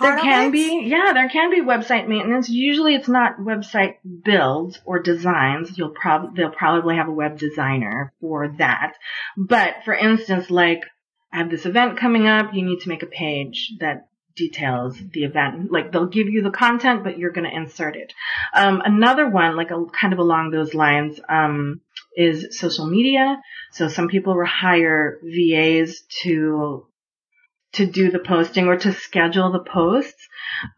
there 0.00 0.18
can 0.18 0.50
be, 0.50 0.84
yeah, 0.84 1.12
there 1.12 1.28
can 1.28 1.50
be 1.50 1.60
website 1.60 2.08
maintenance. 2.08 2.48
Usually 2.48 2.94
it's 2.94 3.08
not 3.08 3.38
website 3.38 3.96
builds 4.24 4.80
or 4.84 5.00
designs. 5.00 5.76
You'll 5.76 5.90
probably, 5.90 6.30
they'll 6.36 6.50
probably 6.50 6.96
have 6.96 7.08
a 7.08 7.12
web 7.12 7.38
designer 7.38 8.12
for 8.20 8.48
that. 8.58 8.94
But 9.36 9.84
for 9.84 9.94
instance, 9.94 10.50
like, 10.50 10.84
I 11.32 11.38
have 11.38 11.50
this 11.50 11.66
event 11.66 11.98
coming 11.98 12.26
up, 12.26 12.54
you 12.54 12.64
need 12.64 12.80
to 12.80 12.88
make 12.88 13.02
a 13.02 13.06
page 13.06 13.74
that 13.80 14.08
details 14.36 14.96
the 15.12 15.24
event. 15.24 15.72
Like 15.72 15.90
they'll 15.90 16.06
give 16.06 16.28
you 16.28 16.42
the 16.42 16.50
content, 16.50 17.02
but 17.02 17.18
you're 17.18 17.32
going 17.32 17.48
to 17.48 17.56
insert 17.56 17.96
it. 17.96 18.12
Um, 18.54 18.82
another 18.84 19.28
one, 19.28 19.56
like 19.56 19.70
a, 19.70 19.84
kind 19.86 20.12
of 20.12 20.18
along 20.18 20.50
those 20.50 20.74
lines, 20.74 21.18
um, 21.28 21.80
is 22.16 22.58
social 22.58 22.86
media. 22.86 23.40
So 23.72 23.88
some 23.88 24.08
people 24.08 24.36
will 24.36 24.46
hire 24.46 25.18
VAs 25.22 26.02
to 26.22 26.86
to 27.76 27.86
do 27.86 28.10
the 28.10 28.18
posting 28.18 28.66
or 28.66 28.76
to 28.76 28.92
schedule 28.92 29.52
the 29.52 29.60
posts. 29.60 30.28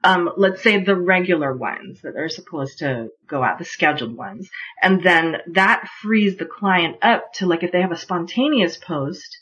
Um, 0.03 0.31
let's 0.37 0.63
say 0.63 0.83
the 0.83 0.97
regular 0.97 1.57
ones 1.57 2.01
that 2.03 2.17
are 2.17 2.29
supposed 2.29 2.79
to 2.79 3.09
go 3.27 3.43
out, 3.43 3.59
the 3.59 3.65
scheduled 3.65 4.17
ones. 4.17 4.49
And 4.83 5.03
then 5.03 5.37
that 5.53 5.89
frees 6.01 6.37
the 6.37 6.47
client 6.47 6.97
up 7.03 7.33
to 7.35 7.47
like 7.47 7.63
if 7.63 7.73
they 7.73 7.81
have 7.81 7.93
a 7.93 7.97
spontaneous 7.97 8.77
post, 8.77 9.39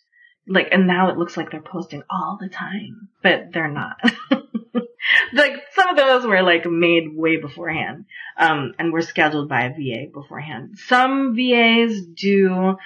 like, 0.48 0.68
and 0.70 0.86
now 0.86 1.10
it 1.10 1.16
looks 1.16 1.36
like 1.36 1.50
they're 1.50 1.60
posting 1.60 2.02
all 2.08 2.38
the 2.40 2.48
time, 2.48 3.08
but 3.22 3.52
they're 3.52 3.70
not. 3.70 3.96
like 5.32 5.52
some 5.72 5.90
of 5.90 5.96
those 5.96 6.26
were 6.26 6.42
like 6.42 6.66
made 6.66 7.14
way 7.14 7.36
beforehand, 7.36 8.04
um, 8.36 8.72
and 8.78 8.92
were 8.92 9.02
scheduled 9.02 9.48
by 9.48 9.64
a 9.64 9.70
VA 9.70 10.10
beforehand. 10.12 10.78
Some 10.86 11.34
VAs 11.34 12.00
do 12.00 12.76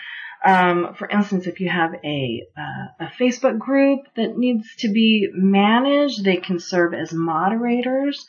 um, 0.45 0.95
for 0.95 1.09
instance, 1.09 1.47
if 1.47 1.61
you 1.61 1.69
have 1.69 1.95
a 2.05 2.47
uh, 2.57 3.07
a 3.07 3.11
Facebook 3.21 3.59
group 3.59 4.01
that 4.17 4.39
needs 4.39 4.67
to 4.79 4.89
be 4.91 5.29
managed, 5.33 6.25
they 6.25 6.37
can 6.37 6.59
serve 6.59 6.95
as 6.95 7.13
moderators 7.13 8.27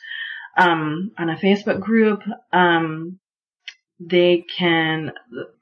um, 0.56 1.12
on 1.18 1.30
a 1.30 1.36
Facebook 1.36 1.80
group. 1.80 2.20
Um, 2.52 3.18
they 3.98 4.44
can, 4.58 5.12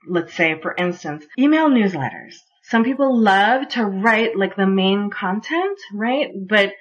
let's 0.08 0.34
say, 0.34 0.58
for 0.60 0.74
instance, 0.74 1.24
email 1.38 1.68
newsletters. 1.68 2.34
Some 2.62 2.84
people 2.84 3.20
love 3.20 3.68
to 3.70 3.84
write 3.84 4.36
like 4.36 4.56
the 4.56 4.66
main 4.66 5.10
content, 5.10 5.78
right? 5.92 6.30
But 6.48 6.72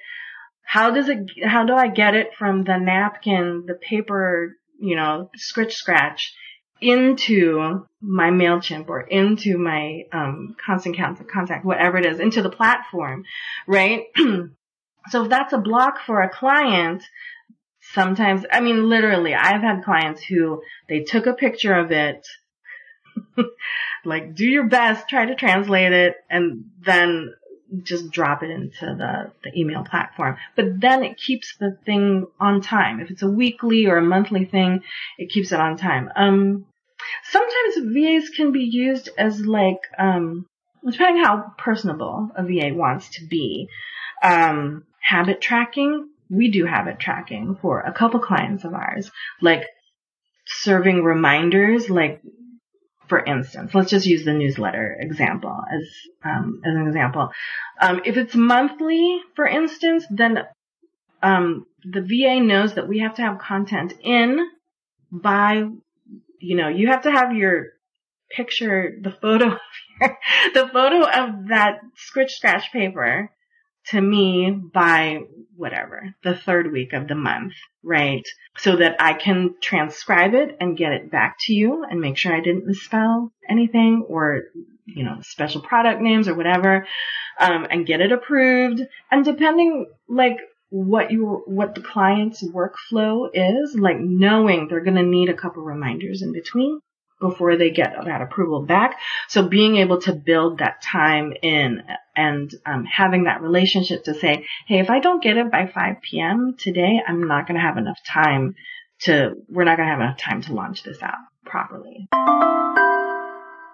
how 0.64 0.90
does 0.90 1.08
it? 1.08 1.18
How 1.44 1.64
do 1.64 1.74
I 1.74 1.88
get 1.88 2.14
it 2.14 2.34
from 2.38 2.64
the 2.64 2.76
napkin, 2.76 3.64
the 3.66 3.74
paper, 3.74 4.56
you 4.80 4.96
know, 4.96 5.30
scritch 5.36 5.74
scratch? 5.74 6.32
Into 6.80 7.86
my 8.00 8.30
MailChimp 8.30 8.88
or 8.88 9.00
into 9.00 9.58
my 9.58 10.04
um, 10.12 10.56
constant 10.64 10.96
contact, 10.96 11.64
whatever 11.64 11.98
it 11.98 12.06
is, 12.06 12.20
into 12.20 12.42
the 12.42 12.50
platform, 12.50 13.24
right? 13.66 14.04
so 15.10 15.24
if 15.24 15.28
that's 15.28 15.52
a 15.52 15.58
block 15.58 15.98
for 16.06 16.22
a 16.22 16.30
client, 16.30 17.02
sometimes, 17.92 18.44
I 18.50 18.60
mean, 18.60 18.88
literally, 18.88 19.34
I've 19.34 19.62
had 19.62 19.84
clients 19.84 20.22
who 20.22 20.62
they 20.88 21.00
took 21.00 21.26
a 21.26 21.34
picture 21.34 21.74
of 21.74 21.92
it, 21.92 22.26
like 24.04 24.34
do 24.34 24.46
your 24.46 24.68
best, 24.68 25.08
try 25.08 25.26
to 25.26 25.34
translate 25.34 25.92
it, 25.92 26.16
and 26.30 26.64
then 26.80 27.34
just 27.82 28.10
drop 28.10 28.42
it 28.42 28.50
into 28.50 28.86
the, 28.96 29.30
the 29.44 29.58
email 29.58 29.84
platform. 29.84 30.36
But 30.56 30.80
then 30.80 31.04
it 31.04 31.16
keeps 31.16 31.56
the 31.58 31.76
thing 31.84 32.26
on 32.38 32.60
time. 32.60 33.00
If 33.00 33.10
it's 33.10 33.22
a 33.22 33.30
weekly 33.30 33.86
or 33.86 33.98
a 33.98 34.02
monthly 34.02 34.44
thing, 34.44 34.82
it 35.18 35.30
keeps 35.30 35.52
it 35.52 35.60
on 35.60 35.76
time. 35.76 36.10
Um, 36.16 36.66
sometimes 37.24 37.92
VAs 37.94 38.30
can 38.30 38.52
be 38.52 38.64
used 38.64 39.08
as 39.16 39.40
like, 39.40 39.80
um, 39.98 40.46
depending 40.88 41.22
how 41.22 41.52
personable 41.58 42.30
a 42.36 42.42
VA 42.42 42.74
wants 42.74 43.08
to 43.16 43.26
be. 43.26 43.68
Um, 44.22 44.84
habit 45.00 45.40
tracking. 45.40 46.08
We 46.28 46.50
do 46.50 46.64
habit 46.64 46.98
tracking 47.00 47.56
for 47.60 47.80
a 47.80 47.92
couple 47.92 48.20
clients 48.20 48.64
of 48.64 48.74
ours, 48.74 49.10
like 49.40 49.64
serving 50.46 51.02
reminders, 51.02 51.90
like 51.90 52.20
for 53.08 53.22
instance, 53.22 53.74
let's 53.74 53.90
just 53.90 54.06
use 54.06 54.24
the 54.24 54.32
newsletter 54.32 54.96
example 55.00 55.60
as 55.70 55.82
um, 56.24 56.62
as 56.64 56.74
an 56.76 56.86
example. 56.86 57.30
Um, 57.80 58.02
if 58.04 58.16
it's 58.16 58.36
monthly, 58.36 59.20
for 59.34 59.46
instance, 59.46 60.06
then 60.10 60.38
um, 61.20 61.66
the 61.84 62.02
VA 62.02 62.40
knows 62.40 62.74
that 62.74 62.88
we 62.88 63.00
have 63.00 63.16
to 63.16 63.22
have 63.22 63.38
content 63.38 63.94
in 64.00 64.38
by 65.10 65.64
you 66.40 66.56
know, 66.56 66.68
you 66.68 66.88
have 66.88 67.02
to 67.02 67.10
have 67.10 67.34
your 67.34 67.68
picture, 68.30 68.98
the 69.00 69.12
photo, 69.12 69.56
the 70.54 70.68
photo 70.72 71.02
of 71.02 71.48
that 71.48 71.80
scritch 71.96 72.30
scratch 72.30 72.72
paper 72.72 73.30
to 73.88 74.00
me 74.00 74.50
by 74.50 75.20
whatever, 75.56 76.14
the 76.22 76.34
third 76.34 76.72
week 76.72 76.92
of 76.92 77.08
the 77.08 77.14
month, 77.14 77.52
right? 77.82 78.26
So 78.58 78.76
that 78.76 78.96
I 79.00 79.14
can 79.14 79.54
transcribe 79.60 80.34
it 80.34 80.56
and 80.60 80.76
get 80.76 80.92
it 80.92 81.10
back 81.10 81.36
to 81.40 81.54
you 81.54 81.84
and 81.84 82.00
make 82.00 82.16
sure 82.16 82.34
I 82.34 82.40
didn't 82.40 82.66
misspell 82.66 83.32
anything 83.48 84.06
or, 84.08 84.42
you 84.86 85.04
know, 85.04 85.18
special 85.22 85.60
product 85.60 86.00
names 86.00 86.28
or 86.28 86.34
whatever, 86.34 86.86
um, 87.38 87.66
and 87.70 87.86
get 87.86 88.00
it 88.00 88.12
approved. 88.12 88.80
And 89.10 89.24
depending, 89.24 89.86
like, 90.08 90.38
what 90.70 91.10
you 91.10 91.42
what 91.46 91.74
the 91.74 91.82
client's 91.82 92.42
workflow 92.42 93.28
is, 93.32 93.74
like 93.74 93.98
knowing 93.98 94.68
they're 94.68 94.84
going 94.84 94.96
to 94.96 95.02
need 95.02 95.28
a 95.28 95.34
couple 95.34 95.62
reminders 95.62 96.22
in 96.22 96.32
between 96.32 96.80
before 97.20 97.56
they 97.56 97.70
get 97.70 97.94
that 98.04 98.22
approval 98.22 98.62
back. 98.62 98.98
So 99.28 99.46
being 99.46 99.76
able 99.76 100.00
to 100.02 100.14
build 100.14 100.58
that 100.58 100.82
time 100.82 101.34
in 101.42 101.82
and 102.16 102.50
um, 102.66 102.84
having 102.84 103.24
that 103.24 103.42
relationship 103.42 104.04
to 104.04 104.14
say, 104.14 104.46
hey, 104.66 104.80
if 104.80 104.90
I 104.90 105.00
don't 105.00 105.22
get 105.22 105.36
it 105.36 105.50
by 105.50 105.66
5 105.66 105.96
p.m. 106.02 106.54
today, 106.58 106.98
I'm 107.06 107.28
not 107.28 107.46
going 107.46 107.56
to 107.56 107.66
have 107.66 107.76
enough 107.76 107.98
time 108.08 108.54
to, 109.00 109.34
we're 109.48 109.64
not 109.64 109.76
going 109.76 109.88
to 109.88 109.92
have 109.92 110.00
enough 110.00 110.18
time 110.18 110.42
to 110.42 110.54
launch 110.54 110.82
this 110.82 111.02
out 111.02 111.18
properly. 111.44 112.08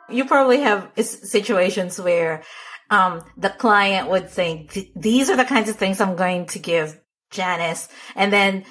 You 0.08 0.24
probably 0.24 0.60
have 0.60 0.90
situations 0.96 2.00
where 2.00 2.42
um, 2.90 3.24
the 3.36 3.50
client 3.50 4.08
would 4.10 4.30
think 4.30 4.78
these 4.94 5.30
are 5.30 5.36
the 5.36 5.44
kinds 5.44 5.68
of 5.68 5.76
things 5.76 6.00
I'm 6.00 6.16
going 6.16 6.46
to 6.46 6.58
give 6.58 6.98
Janice. 7.30 7.88
And 8.14 8.32
then 8.32 8.64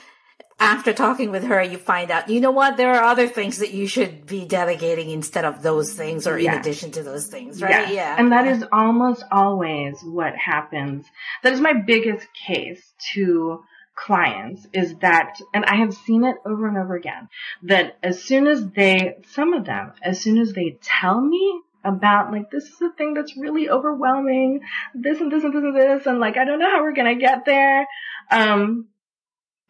after 0.59 0.93
talking 0.93 1.31
with 1.31 1.43
her, 1.43 1.61
you 1.61 1.77
find 1.77 2.09
out, 2.09 2.29
you 2.29 2.39
know 2.39 2.51
what? 2.51 2.77
There 2.77 2.93
are 2.93 3.03
other 3.03 3.27
things 3.27 3.57
that 3.57 3.73
you 3.73 3.87
should 3.87 4.25
be 4.25 4.45
delegating 4.45 5.09
instead 5.09 5.43
of 5.43 5.61
those 5.61 5.93
things 5.93 6.27
or 6.27 6.37
in 6.37 6.53
addition 6.53 6.91
to 6.91 7.03
those 7.03 7.27
things, 7.27 7.61
right? 7.61 7.93
Yeah. 7.93 8.15
And 8.17 8.31
that 8.31 8.47
is 8.47 8.63
almost 8.71 9.23
always 9.31 10.01
what 10.01 10.33
happens. 10.35 11.05
That 11.43 11.53
is 11.53 11.59
my 11.59 11.73
biggest 11.73 12.27
case 12.33 12.81
to 13.13 13.63
clients 13.95 14.65
is 14.73 14.95
that, 14.97 15.39
and 15.53 15.65
I 15.65 15.75
have 15.77 15.93
seen 15.93 16.23
it 16.23 16.37
over 16.45 16.67
and 16.67 16.77
over 16.77 16.95
again, 16.95 17.27
that 17.63 17.97
as 18.01 18.23
soon 18.23 18.47
as 18.47 18.65
they, 18.69 19.17
some 19.31 19.53
of 19.53 19.65
them, 19.65 19.91
as 20.01 20.21
soon 20.21 20.37
as 20.37 20.53
they 20.53 20.77
tell 20.81 21.19
me 21.19 21.61
about 21.85 22.31
like 22.31 22.49
this 22.51 22.65
is 22.65 22.81
a 22.81 22.91
thing 22.97 23.13
that's 23.13 23.37
really 23.37 23.69
overwhelming, 23.69 24.61
this 24.93 25.21
and 25.21 25.31
this 25.31 25.43
and 25.43 25.53
this 25.53 25.63
and 25.63 25.75
this, 25.75 26.05
and 26.05 26.19
like 26.19 26.37
I 26.37 26.45
don't 26.45 26.59
know 26.59 26.69
how 26.69 26.81
we're 26.81 26.93
gonna 26.93 27.15
get 27.15 27.45
there. 27.45 27.85
Um, 28.31 28.87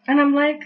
and 0.07 0.21
I'm 0.21 0.33
like, 0.33 0.61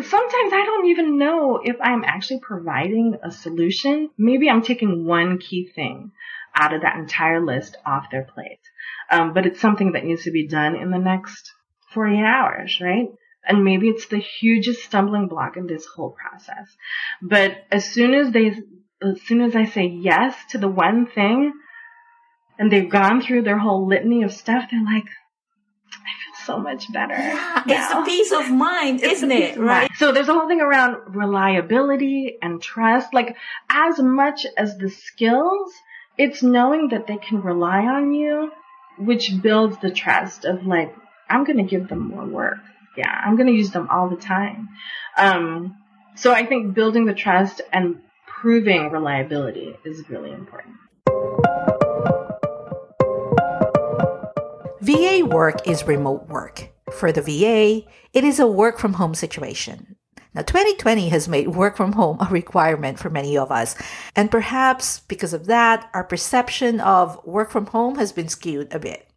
sometimes 0.00 0.52
I 0.52 0.62
don't 0.64 0.86
even 0.86 1.18
know 1.18 1.60
if 1.62 1.76
I'm 1.80 2.04
actually 2.04 2.40
providing 2.40 3.18
a 3.22 3.30
solution. 3.30 4.10
Maybe 4.16 4.48
I'm 4.48 4.62
taking 4.62 5.04
one 5.04 5.38
key 5.38 5.70
thing 5.74 6.12
out 6.54 6.72
of 6.72 6.82
that 6.82 6.96
entire 6.96 7.44
list 7.44 7.76
off 7.84 8.10
their 8.10 8.24
plate. 8.24 8.60
Um, 9.10 9.32
but 9.34 9.46
it's 9.46 9.60
something 9.60 9.92
that 9.92 10.04
needs 10.04 10.24
to 10.24 10.30
be 10.30 10.46
done 10.46 10.76
in 10.76 10.90
the 10.90 10.98
next 10.98 11.52
48 11.92 12.22
hours, 12.22 12.78
right? 12.80 13.08
And 13.46 13.64
maybe 13.64 13.88
it's 13.88 14.06
the 14.06 14.18
hugest 14.18 14.82
stumbling 14.82 15.28
block 15.28 15.56
in 15.56 15.66
this 15.66 15.86
whole 15.86 16.10
process. 16.10 16.76
But 17.22 17.56
as 17.70 17.84
soon 17.90 18.14
as 18.14 18.30
they, 18.30 18.52
as 19.02 19.20
soon 19.22 19.42
as 19.42 19.54
I 19.54 19.64
say 19.66 19.86
yes 19.86 20.34
to 20.50 20.58
the 20.58 20.68
one 20.68 21.06
thing, 21.06 21.52
and 22.58 22.72
they've 22.72 22.88
gone 22.88 23.22
through 23.22 23.42
their 23.42 23.58
whole 23.58 23.86
litany 23.86 24.22
of 24.24 24.32
stuff, 24.32 24.64
they're 24.70 24.84
like, 24.84 25.06
I 25.92 26.12
feel 26.24 26.44
so 26.44 26.58
much 26.58 26.92
better. 26.92 27.14
Yeah, 27.14 27.62
it's 27.66 27.92
a 27.92 28.02
peace 28.04 28.32
of 28.32 28.50
mind, 28.50 29.00
it's 29.02 29.14
isn't 29.14 29.30
it? 29.30 29.58
Right. 29.58 29.90
So 29.96 30.12
there's 30.12 30.28
a 30.28 30.34
whole 30.34 30.48
thing 30.48 30.60
around 30.60 31.14
reliability 31.14 32.36
and 32.42 32.60
trust. 32.60 33.14
Like 33.14 33.36
as 33.70 33.98
much 34.00 34.44
as 34.56 34.76
the 34.76 34.90
skills, 34.90 35.72
it's 36.16 36.42
knowing 36.42 36.88
that 36.88 37.06
they 37.06 37.16
can 37.16 37.42
rely 37.42 37.82
on 37.82 38.12
you, 38.12 38.50
which 38.98 39.30
builds 39.40 39.78
the 39.78 39.90
trust 39.90 40.44
of 40.44 40.66
like, 40.66 40.94
I'm 41.30 41.44
going 41.44 41.58
to 41.58 41.64
give 41.64 41.88
them 41.88 42.08
more 42.08 42.26
work. 42.26 42.58
Yeah, 42.96 43.10
I'm 43.10 43.36
going 43.36 43.46
to 43.46 43.54
use 43.54 43.70
them 43.70 43.88
all 43.90 44.08
the 44.08 44.16
time. 44.16 44.70
Um, 45.16 45.76
so 46.16 46.32
I 46.32 46.44
think 46.44 46.74
building 46.74 47.04
the 47.04 47.14
trust 47.14 47.60
and 47.72 48.00
proving 48.40 48.88
reliability 48.90 49.76
is 49.84 50.08
really 50.08 50.30
important. 50.30 50.76
VA 54.80 55.26
work 55.26 55.66
is 55.66 55.84
remote 55.86 56.28
work. 56.28 56.68
For 56.92 57.10
the 57.10 57.20
VA, 57.20 57.88
it 58.12 58.24
is 58.24 58.38
a 58.38 58.46
work 58.46 58.78
from 58.78 58.94
home 58.94 59.14
situation. 59.14 59.96
Now, 60.34 60.42
2020 60.42 61.08
has 61.08 61.28
made 61.28 61.48
work 61.48 61.76
from 61.76 61.92
home 61.92 62.18
a 62.20 62.26
requirement 62.26 62.98
for 63.00 63.10
many 63.10 63.36
of 63.36 63.50
us. 63.50 63.74
And 64.14 64.30
perhaps 64.30 65.00
because 65.00 65.32
of 65.32 65.46
that, 65.46 65.90
our 65.92 66.04
perception 66.04 66.80
of 66.80 67.20
work 67.26 67.50
from 67.50 67.66
home 67.66 67.96
has 67.96 68.12
been 68.12 68.28
skewed 68.28 68.72
a 68.72 68.78
bit. 68.78 69.08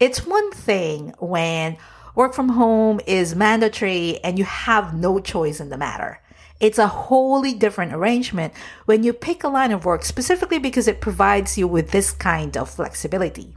It's 0.00 0.26
one 0.26 0.50
thing 0.52 1.12
when 1.18 1.76
work 2.14 2.32
from 2.32 2.48
home 2.48 3.00
is 3.06 3.34
mandatory 3.34 4.18
and 4.24 4.38
you 4.38 4.44
have 4.44 4.94
no 4.94 5.20
choice 5.20 5.60
in 5.60 5.68
the 5.68 5.76
matter. 5.76 6.20
It's 6.60 6.78
a 6.78 6.88
wholly 6.88 7.54
different 7.54 7.92
arrangement 7.92 8.52
when 8.86 9.02
you 9.02 9.12
pick 9.12 9.44
a 9.44 9.48
line 9.48 9.70
of 9.70 9.84
work 9.84 10.04
specifically 10.04 10.58
because 10.58 10.88
it 10.88 11.00
provides 11.00 11.56
you 11.56 11.68
with 11.68 11.90
this 11.90 12.10
kind 12.10 12.56
of 12.56 12.68
flexibility. 12.68 13.56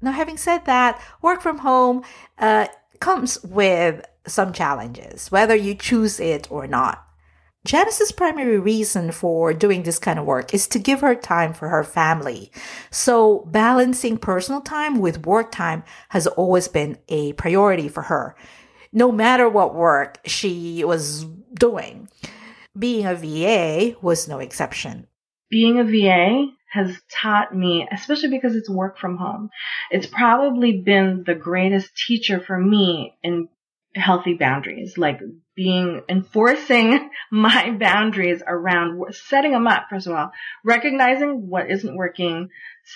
Now, 0.00 0.12
having 0.12 0.36
said 0.36 0.64
that, 0.64 1.02
work 1.20 1.42
from 1.42 1.58
home 1.58 2.04
uh, 2.38 2.68
comes 3.00 3.42
with 3.42 4.04
some 4.26 4.52
challenges, 4.52 5.30
whether 5.30 5.56
you 5.56 5.74
choose 5.74 6.20
it 6.20 6.50
or 6.50 6.66
not. 6.66 7.04
Janice's 7.64 8.12
primary 8.12 8.58
reason 8.58 9.12
for 9.12 9.52
doing 9.52 9.82
this 9.82 9.98
kind 9.98 10.18
of 10.18 10.24
work 10.24 10.54
is 10.54 10.68
to 10.68 10.78
give 10.78 11.00
her 11.00 11.14
time 11.14 11.52
for 11.52 11.68
her 11.68 11.84
family. 11.84 12.50
So 12.90 13.40
balancing 13.50 14.16
personal 14.16 14.60
time 14.60 15.00
with 15.00 15.26
work 15.26 15.52
time 15.52 15.82
has 16.10 16.26
always 16.26 16.68
been 16.68 16.98
a 17.08 17.32
priority 17.34 17.88
for 17.88 18.04
her. 18.04 18.36
No 18.92 19.12
matter 19.12 19.48
what 19.48 19.74
work 19.74 20.18
she 20.24 20.82
was 20.84 21.26
doing. 21.52 22.08
Being 22.76 23.06
a 23.06 23.14
VA 23.14 23.96
was 24.00 24.28
no 24.28 24.38
exception. 24.38 25.06
Being 25.50 25.78
a 25.78 25.84
VA 25.84 26.46
has 26.70 27.00
taught 27.10 27.54
me, 27.54 27.88
especially 27.90 28.28
because 28.28 28.54
it's 28.54 28.68
work 28.68 28.98
from 28.98 29.16
home, 29.16 29.50
it's 29.90 30.06
probably 30.06 30.80
been 30.80 31.24
the 31.26 31.34
greatest 31.34 31.90
teacher 31.96 32.40
for 32.40 32.58
me 32.58 33.14
in 33.22 33.48
healthy 33.94 34.34
boundaries, 34.34 34.98
like 34.98 35.20
being 35.56 36.02
enforcing 36.08 37.10
my 37.32 37.70
boundaries 37.70 38.42
around 38.46 39.02
setting 39.14 39.52
them 39.52 39.66
up. 39.66 39.86
First 39.90 40.06
of 40.06 40.12
all, 40.14 40.30
recognizing 40.64 41.48
what 41.48 41.70
isn't 41.70 41.96
working, 41.96 42.48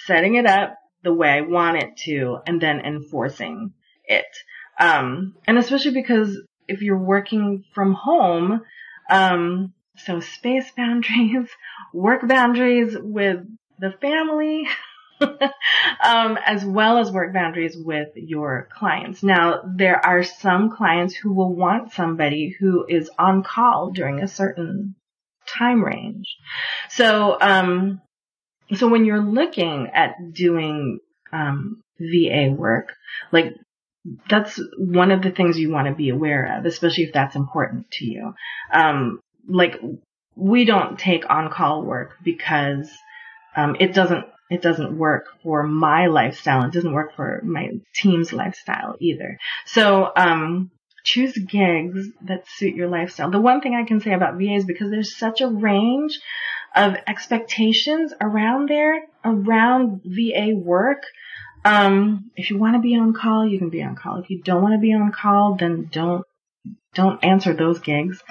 setting 0.07 0.35
it 0.37 0.47
up 0.47 0.77
the 1.03 1.13
way 1.13 1.31
I 1.31 1.41
want 1.41 1.83
it 1.83 1.97
to, 2.05 2.39
and 2.47 2.61
then 2.61 2.81
enforcing 2.81 3.73
it. 4.05 4.27
Um, 4.79 5.35
and 5.47 5.59
especially 5.59 5.93
because 5.93 6.39
if 6.69 6.83
you're 6.83 6.99
working 6.99 7.65
from 7.75 7.95
home, 7.95 8.63
um, 9.13 9.75
so 9.99 10.21
space 10.21 10.71
boundaries, 10.77 11.49
work 11.93 12.27
boundaries 12.27 12.97
with 12.99 13.47
the 13.79 13.93
family, 14.01 14.67
um, 15.21 16.39
as 16.45 16.65
well 16.65 16.99
as 16.99 17.13
work 17.13 17.33
boundaries 17.33 17.77
with 17.77 18.09
your 18.15 18.69
clients. 18.73 19.23
Now, 19.23 19.63
there 19.77 20.05
are 20.05 20.23
some 20.23 20.71
clients 20.71 21.15
who 21.15 21.33
will 21.33 21.55
want 21.55 21.93
somebody 21.93 22.57
who 22.59 22.87
is 22.89 23.11
on 23.19 23.43
call 23.43 23.91
during 23.91 24.21
a 24.21 24.29
certain 24.29 24.95
time 25.47 25.85
range. 25.85 26.27
So, 26.89 27.37
um, 27.41 28.01
so 28.75 28.89
when 28.89 29.05
you're 29.05 29.23
looking 29.23 29.89
at 29.93 30.33
doing 30.33 31.01
um, 31.33 31.83
VA 32.01 32.51
work, 32.51 32.95
like 33.31 33.55
that's 34.29 34.61
one 34.77 35.11
of 35.11 35.23
the 35.23 35.31
things 35.31 35.59
you 35.59 35.71
want 35.71 35.89
to 35.89 35.95
be 35.95 36.09
aware 36.09 36.59
of, 36.59 36.67
especially 36.67 37.05
if 37.05 37.13
that's 37.13 37.37
important 37.37 37.91
to 37.93 38.05
you. 38.05 38.35
Um, 38.73 39.21
like 39.49 39.81
we 40.35 40.65
don't 40.65 40.99
take 40.99 41.29
on 41.29 41.51
call 41.51 41.83
work 41.83 42.17
because 42.23 42.91
um, 43.57 43.77
it 43.79 43.95
doesn't 43.95 44.25
it 44.51 44.61
doesn't 44.61 44.99
work 44.99 45.29
for 45.43 45.63
my 45.63 46.07
lifestyle. 46.09 46.65
It 46.65 46.73
doesn't 46.73 46.93
work 46.93 47.17
for 47.17 47.41
my 47.43 47.71
team's 47.95 48.33
lifestyle 48.35 48.97
either. 49.01 49.39
So, 49.65 50.13
um, 50.15 50.71
choose 51.05 51.37
gigs 51.37 52.09
that 52.23 52.47
suit 52.49 52.75
your 52.75 52.89
lifestyle. 52.89 53.31
The 53.31 53.41
one 53.41 53.61
thing 53.61 53.75
I 53.75 53.87
can 53.87 54.01
say 54.01 54.13
about 54.13 54.37
VA 54.37 54.55
is 54.55 54.65
because 54.65 54.91
there's 54.91 55.17
such 55.17 55.41
a 55.41 55.49
range 55.49 56.21
of 56.77 56.97
expectations 57.07 58.13
around 58.21 58.69
there, 58.69 59.03
around 59.25 60.03
VA 60.05 60.55
work. 60.55 61.03
Um, 61.65 62.31
if 62.37 62.51
you 62.51 62.59
want 62.59 62.75
to 62.75 62.81
be 62.81 62.97
on 62.97 63.13
call, 63.13 63.47
you 63.47 63.59
can 63.59 63.71
be 63.71 63.83
on 63.83 63.95
call. 63.95 64.19
If 64.21 64.31
you 64.31 64.43
don't 64.43 64.63
want 64.63 64.75
to 64.75 64.81
be 64.81 64.93
on 64.93 65.13
call, 65.13 65.57
then 65.59 65.89
don't 65.93 66.25
don't 66.95 67.25
answer 67.25 67.55
those 67.55 67.81
gigs. 67.81 68.23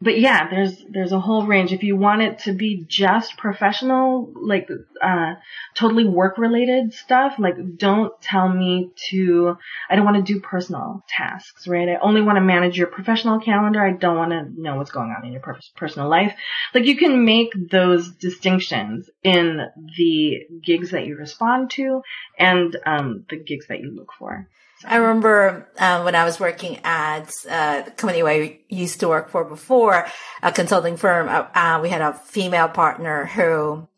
But 0.00 0.18
yeah, 0.18 0.48
there's 0.48 0.82
there's 0.90 1.12
a 1.12 1.20
whole 1.20 1.46
range. 1.46 1.72
If 1.72 1.82
you 1.82 1.96
want 1.96 2.22
it 2.22 2.38
to 2.40 2.52
be 2.52 2.84
just 2.88 3.36
professional, 3.36 4.32
like 4.34 4.68
uh 5.02 5.34
totally 5.74 6.06
work 6.06 6.38
related 6.38 6.94
stuff, 6.94 7.34
like 7.38 7.56
don't 7.76 8.12
tell 8.22 8.48
me 8.48 8.90
to 9.10 9.56
I 9.90 9.96
don't 9.96 10.04
want 10.04 10.24
to 10.24 10.32
do 10.32 10.40
personal 10.40 11.04
tasks, 11.08 11.68
right? 11.68 11.88
I 11.88 11.96
only 12.00 12.22
want 12.22 12.36
to 12.36 12.42
manage 12.42 12.78
your 12.78 12.86
professional 12.86 13.38
calendar. 13.40 13.84
I 13.84 13.92
don't 13.92 14.16
want 14.16 14.30
to 14.32 14.60
know 14.60 14.76
what's 14.76 14.90
going 14.90 15.14
on 15.16 15.26
in 15.26 15.32
your 15.32 15.42
personal 15.76 16.08
life. 16.08 16.34
Like 16.72 16.86
you 16.86 16.96
can 16.96 17.24
make 17.24 17.52
those 17.70 18.12
distinctions 18.12 19.10
in 19.26 19.60
the 19.98 20.46
gigs 20.64 20.92
that 20.92 21.04
you 21.04 21.16
respond 21.16 21.68
to 21.68 22.00
and 22.38 22.76
um 22.86 23.24
the 23.28 23.36
gigs 23.36 23.66
that 23.66 23.80
you 23.80 23.90
look 23.90 24.12
for. 24.16 24.48
I 24.84 24.96
remember 24.96 25.68
um, 25.78 26.04
when 26.04 26.14
I 26.14 26.24
was 26.24 26.38
working 26.38 26.78
at 26.84 27.30
uh, 27.48 27.82
the 27.82 27.90
company 27.92 28.22
I 28.22 28.60
used 28.68 29.00
to 29.00 29.08
work 29.08 29.30
for 29.30 29.42
before, 29.42 30.06
a 30.42 30.52
consulting 30.52 30.98
firm. 30.98 31.28
Uh, 31.28 31.46
uh, 31.54 31.80
we 31.82 31.88
had 31.88 32.02
a 32.02 32.12
female 32.12 32.68
partner 32.68 33.24
who 33.24 33.88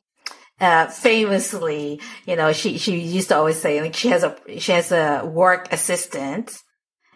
uh, 0.60 0.86
famously, 0.86 2.00
you 2.26 2.36
know, 2.36 2.52
she 2.52 2.78
she 2.78 2.98
used 3.00 3.28
to 3.28 3.36
always 3.36 3.60
say 3.60 3.82
like 3.82 3.94
she 3.94 4.08
has 4.08 4.22
a 4.22 4.36
she 4.58 4.72
has 4.72 4.92
a 4.92 5.24
work 5.26 5.72
assistant 5.72 6.62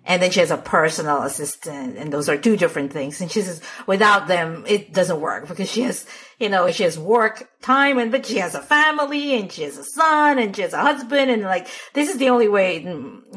and 0.05 0.21
then 0.21 0.31
she 0.31 0.41
has 0.41 0.51
a 0.51 0.57
personal 0.57 1.23
assistant 1.23 1.97
and 1.97 2.13
those 2.13 2.29
are 2.29 2.37
two 2.37 2.57
different 2.57 2.93
things. 2.93 3.21
And 3.21 3.31
she 3.31 3.41
says, 3.41 3.61
without 3.87 4.27
them, 4.27 4.65
it 4.67 4.93
doesn't 4.93 5.21
work 5.21 5.47
because 5.47 5.71
she 5.71 5.83
has, 5.83 6.07
you 6.41 6.49
know, 6.49 6.71
she 6.73 6.83
has 6.83 6.99
work 6.99 7.49
time 7.63 7.99
and, 7.99 8.11
but 8.11 8.27
she 8.27 8.39
has 8.39 8.57
a 8.57 8.61
family 8.61 9.39
and 9.39 9.51
she 9.51 9.63
has 9.63 9.79
a 9.79 9.85
son 9.85 10.41
and 10.41 10.57
she 10.57 10.63
has 10.63 10.73
a 10.73 10.81
husband 10.81 11.31
and 11.31 11.43
like, 11.43 11.69
this 11.93 12.11
is 12.11 12.19
the 12.19 12.31
only 12.31 12.49
way 12.49 12.79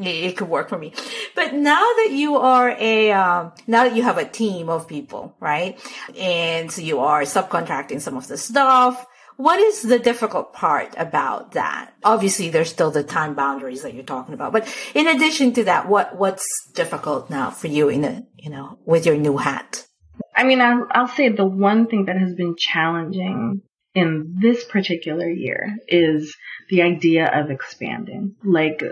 it, 0.00 0.36
could 0.36 0.48
work 0.48 0.68
for 0.68 0.78
me. 0.78 0.92
But 1.36 1.54
now 1.54 1.80
that 1.80 2.08
you 2.10 2.36
are 2.36 2.70
a, 2.70 3.12
um, 3.12 3.52
now 3.68 3.84
that 3.84 3.94
you 3.94 4.02
have 4.02 4.18
a 4.18 4.28
team 4.28 4.68
of 4.68 4.88
people, 4.88 5.36
right? 5.38 5.78
And 6.18 6.72
so 6.72 6.82
you 6.82 6.98
are 6.98 7.22
subcontracting 7.22 8.00
some 8.00 8.16
of 8.16 8.26
the 8.26 8.36
stuff 8.36 9.06
what 9.36 9.58
is 9.58 9.82
the 9.82 9.98
difficult 9.98 10.52
part 10.52 10.94
about 10.96 11.52
that? 11.52 11.92
Obviously, 12.02 12.48
there's 12.48 12.70
still 12.70 12.90
the 12.90 13.02
time 13.02 13.34
boundaries 13.34 13.82
that 13.82 13.94
you're 13.94 14.04
talking 14.04 14.34
about, 14.34 14.52
but 14.52 14.66
in 14.94 15.06
addition 15.06 15.52
to 15.54 15.64
that, 15.64 15.88
what 15.88 16.16
what's 16.16 16.46
difficult 16.74 17.30
now 17.30 17.50
for 17.50 17.66
you 17.68 17.88
in 17.88 18.04
a 18.04 18.22
you 18.36 18.50
know 18.50 18.78
with 18.84 19.06
your 19.06 19.16
new 19.16 19.36
hat? 19.36 19.86
I 20.34 20.44
mean, 20.44 20.60
I'll, 20.60 20.86
I'll 20.90 21.08
say 21.08 21.28
the 21.28 21.46
one 21.46 21.86
thing 21.86 22.06
that 22.06 22.18
has 22.18 22.34
been 22.34 22.56
challenging 22.58 23.62
in 23.94 24.36
this 24.38 24.64
particular 24.64 25.28
year 25.28 25.76
is 25.88 26.36
the 26.68 26.82
idea 26.82 27.26
of 27.26 27.50
expanding. 27.50 28.36
Like, 28.44 28.82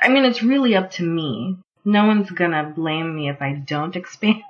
I 0.00 0.08
mean, 0.08 0.24
it's 0.24 0.42
really 0.42 0.74
up 0.74 0.90
to 0.92 1.04
me 1.04 1.56
no 1.84 2.06
one's 2.06 2.30
gonna 2.30 2.72
blame 2.74 3.14
me 3.14 3.28
if 3.28 3.40
I 3.40 3.54
don't 3.54 3.96
expand 4.02 4.42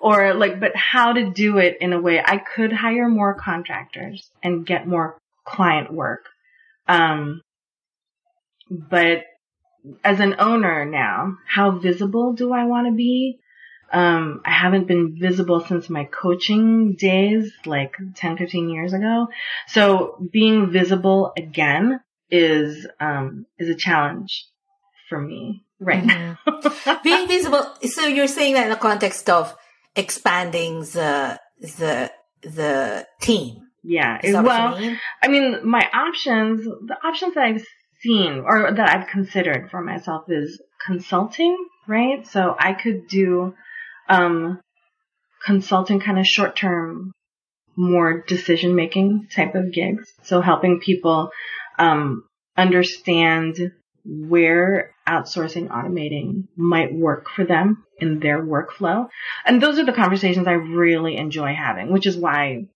or 0.00 0.34
like, 0.34 0.60
but 0.60 0.76
how 0.76 1.12
to 1.12 1.30
do 1.30 1.58
it 1.58 1.78
in 1.80 1.92
a 1.92 2.00
way 2.00 2.22
I 2.24 2.38
could 2.38 2.72
hire 2.72 3.08
more 3.08 3.34
contractors 3.34 4.28
and 4.42 4.66
get 4.66 4.86
more 4.86 5.18
client 5.44 5.92
work. 5.92 6.26
Um, 6.86 7.42
but 8.70 9.24
as 10.02 10.20
an 10.20 10.36
owner 10.38 10.84
now, 10.84 11.36
how 11.46 11.72
visible 11.72 12.32
do 12.32 12.52
I 12.52 12.64
want 12.64 12.86
to 12.88 12.94
be? 12.94 13.38
Um, 13.92 14.40
I 14.44 14.50
haven't 14.50 14.88
been 14.88 15.16
visible 15.18 15.60
since 15.60 15.88
my 15.88 16.04
coaching 16.04 16.94
days, 16.94 17.52
like 17.64 17.94
10, 18.16 18.38
15 18.38 18.68
years 18.68 18.92
ago. 18.92 19.28
So 19.68 20.26
being 20.32 20.70
visible 20.70 21.32
again 21.36 22.00
is, 22.30 22.86
um, 22.98 23.46
is 23.58 23.68
a 23.68 23.74
challenge 23.74 24.46
for 25.08 25.20
me 25.20 25.63
right 25.80 26.04
mm-hmm. 26.04 26.34
Being 27.02 27.28
visible. 27.28 27.66
So 27.82 28.06
you're 28.06 28.26
saying 28.26 28.54
that 28.54 28.64
in 28.64 28.70
the 28.70 28.76
context 28.76 29.28
of 29.28 29.54
expanding 29.96 30.80
the 30.80 31.38
the 31.60 32.10
the 32.42 33.06
team. 33.20 33.68
Yeah. 33.82 34.18
well? 34.42 34.96
I 35.22 35.28
mean, 35.28 35.68
my 35.68 35.86
options, 35.92 36.64
the 36.64 36.96
options 37.04 37.34
that 37.34 37.44
I've 37.44 37.66
seen 38.00 38.42
or 38.46 38.72
that 38.74 38.88
I've 38.88 39.08
considered 39.08 39.70
for 39.70 39.82
myself 39.82 40.24
is 40.28 40.60
consulting, 40.84 41.56
right? 41.86 42.26
So 42.26 42.54
I 42.58 42.72
could 42.72 43.08
do 43.08 43.54
um 44.08 44.60
consulting 45.44 46.00
kind 46.00 46.18
of 46.18 46.26
short 46.26 46.56
term 46.56 47.12
more 47.76 48.22
decision 48.22 48.74
making 48.74 49.28
type 49.34 49.54
of 49.54 49.72
gigs. 49.72 50.12
So 50.22 50.40
helping 50.40 50.80
people 50.80 51.30
um 51.78 52.24
understand 52.56 53.58
where 54.04 54.94
outsourcing 55.08 55.68
automating 55.68 56.46
might 56.56 56.92
work 56.92 57.28
for 57.34 57.44
them 57.44 57.84
in 57.98 58.20
their 58.20 58.42
workflow. 58.42 59.08
And 59.46 59.62
those 59.62 59.78
are 59.78 59.84
the 59.84 59.92
conversations 59.92 60.46
I 60.46 60.52
really 60.52 61.16
enjoy 61.16 61.54
having, 61.54 61.92
which 61.92 62.06
is 62.06 62.16
why 62.16 62.66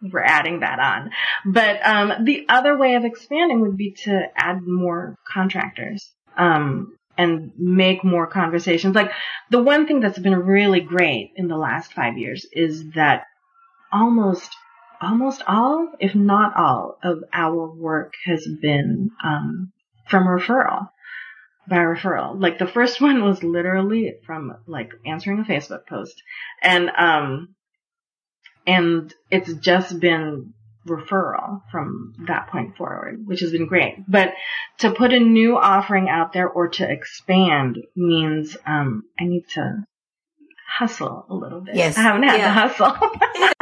we're 0.00 0.22
adding 0.22 0.60
that 0.60 0.78
on. 0.78 1.10
But 1.44 1.84
um, 1.86 2.24
the 2.24 2.46
other 2.48 2.76
way 2.76 2.94
of 2.94 3.04
expanding 3.04 3.60
would 3.60 3.76
be 3.76 3.94
to 4.04 4.22
add 4.36 4.62
more 4.62 5.16
contractors 5.26 6.10
um, 6.36 6.96
and 7.16 7.52
make 7.56 8.04
more 8.04 8.26
conversations. 8.26 8.94
Like 8.94 9.10
the 9.50 9.62
one 9.62 9.86
thing 9.86 10.00
that's 10.00 10.18
been 10.18 10.34
really 10.34 10.80
great 10.80 11.32
in 11.36 11.48
the 11.48 11.56
last 11.56 11.92
five 11.92 12.18
years 12.18 12.46
is 12.52 12.90
that 12.94 13.24
almost 13.92 14.56
almost 15.00 15.42
all, 15.48 15.88
if 15.98 16.14
not 16.14 16.56
all, 16.56 16.96
of 17.02 17.24
our 17.32 17.66
work 17.74 18.12
has 18.24 18.46
been 18.60 19.10
um, 19.22 19.71
from 20.12 20.26
referral 20.26 20.90
by 21.66 21.78
referral. 21.78 22.38
Like 22.38 22.58
the 22.58 22.66
first 22.66 23.00
one 23.08 23.24
was 23.24 23.42
literally 23.42 24.14
from 24.26 24.52
like 24.66 24.92
answering 25.06 25.40
a 25.40 25.44
Facebook 25.44 25.86
post 25.88 26.22
and, 26.62 26.90
um, 26.90 27.56
and 28.66 29.12
it's 29.30 29.52
just 29.54 29.98
been 29.98 30.52
referral 30.86 31.62
from 31.70 32.12
that 32.26 32.48
point 32.48 32.76
forward, 32.76 33.26
which 33.26 33.40
has 33.40 33.52
been 33.52 33.66
great. 33.66 33.94
But 34.06 34.34
to 34.80 34.92
put 34.92 35.12
a 35.12 35.18
new 35.18 35.56
offering 35.56 36.08
out 36.08 36.32
there 36.32 36.48
or 36.48 36.68
to 36.68 36.88
expand 36.88 37.78
means, 37.96 38.56
um, 38.66 39.04
I 39.18 39.24
need 39.24 39.48
to 39.54 39.84
hustle 40.68 41.24
a 41.28 41.34
little 41.34 41.60
bit. 41.60 41.74
Yes. 41.74 41.96
I 41.96 42.02
haven't 42.02 42.24
had 42.24 42.38
yeah. 42.38 42.46
to 42.46 42.52
hustle. 42.52 43.54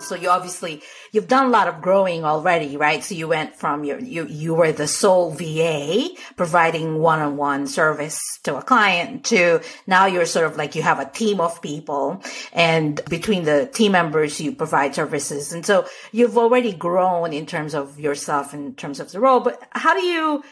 So 0.00 0.14
you 0.14 0.30
obviously, 0.30 0.82
you've 1.10 1.26
done 1.26 1.46
a 1.46 1.50
lot 1.50 1.66
of 1.66 1.82
growing 1.82 2.24
already, 2.24 2.76
right? 2.76 3.02
So 3.02 3.14
you 3.16 3.26
went 3.26 3.56
from 3.56 3.84
your, 3.84 3.98
you, 3.98 4.26
you 4.26 4.54
were 4.54 4.70
the 4.70 4.86
sole 4.86 5.32
VA 5.32 6.10
providing 6.36 7.00
one-on-one 7.00 7.66
service 7.66 8.20
to 8.44 8.56
a 8.56 8.62
client 8.62 9.24
to 9.26 9.60
now 9.86 10.06
you're 10.06 10.24
sort 10.24 10.46
of 10.46 10.56
like 10.56 10.76
you 10.76 10.82
have 10.82 11.00
a 11.00 11.10
team 11.10 11.40
of 11.40 11.60
people 11.60 12.22
and 12.52 13.00
between 13.10 13.44
the 13.44 13.66
team 13.66 13.92
members 13.92 14.40
you 14.40 14.52
provide 14.52 14.94
services. 14.94 15.52
And 15.52 15.66
so 15.66 15.86
you've 16.12 16.38
already 16.38 16.72
grown 16.72 17.32
in 17.32 17.44
terms 17.44 17.74
of 17.74 17.98
yourself, 17.98 18.54
in 18.54 18.74
terms 18.76 19.00
of 19.00 19.10
the 19.10 19.20
role, 19.20 19.40
but 19.40 19.60
how 19.72 19.94
do 19.94 20.04
you, 20.06 20.42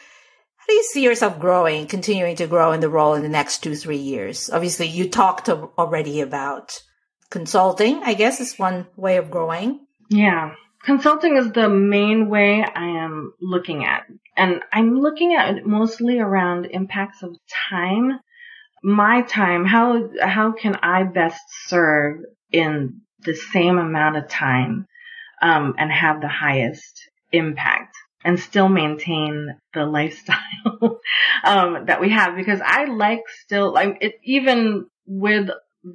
how 0.57 0.67
do 0.69 0.75
you 0.75 0.83
see 0.83 1.05
yourself 1.05 1.39
growing, 1.39 1.87
continuing 1.87 2.35
to 2.37 2.49
grow 2.49 2.73
in 2.73 2.81
the 2.81 2.91
role 2.91 3.15
in 3.15 3.23
the 3.23 3.29
next 3.29 3.63
two, 3.63 3.77
three 3.77 3.97
years? 3.97 4.51
Obviously, 4.51 4.89
you 4.89 5.09
talked 5.09 5.49
already 5.49 6.21
about 6.21 6.83
consulting, 7.31 8.03
I 8.03 8.15
guess, 8.15 8.41
is 8.41 8.59
one 8.59 8.87
way 8.97 9.17
of 9.17 9.31
growing. 9.31 9.81
Yeah. 10.09 10.55
Consulting 10.85 11.37
is 11.37 11.51
the 11.53 11.69
main 11.69 12.29
way 12.29 12.62
I 12.62 12.85
am 13.05 13.35
looking 13.41 13.85
at. 13.85 14.07
And 14.37 14.61
I'm 14.73 15.01
looking 15.01 15.35
at 15.35 15.57
it 15.57 15.67
mostly 15.67 16.21
around 16.21 16.67
impacts 16.67 17.23
of 17.23 17.37
time. 17.71 18.21
My 18.83 19.23
time, 19.23 19.65
how, 19.65 20.11
how 20.21 20.53
can 20.53 20.77
I 20.77 21.03
best 21.03 21.41
serve 21.67 22.21
in 22.53 23.01
the 23.21 23.35
same 23.35 23.79
amount 23.79 24.17
of 24.17 24.29
time, 24.29 24.87
um, 25.43 25.75
and 25.79 25.91
have 25.91 26.21
the 26.21 26.29
highest 26.29 27.11
impact 27.33 27.97
and 28.25 28.39
still 28.39 28.69
maintain 28.69 29.57
the 29.75 29.85
lifestyle, 29.85 31.01
um, 31.45 31.87
that 31.87 32.01
we 32.01 32.11
have 32.11 32.37
because 32.37 32.61
I 32.65 32.85
like 32.85 33.23
still, 33.45 33.73
like, 33.73 33.99
it, 34.01 34.21
even 34.23 34.87
with 35.07 35.49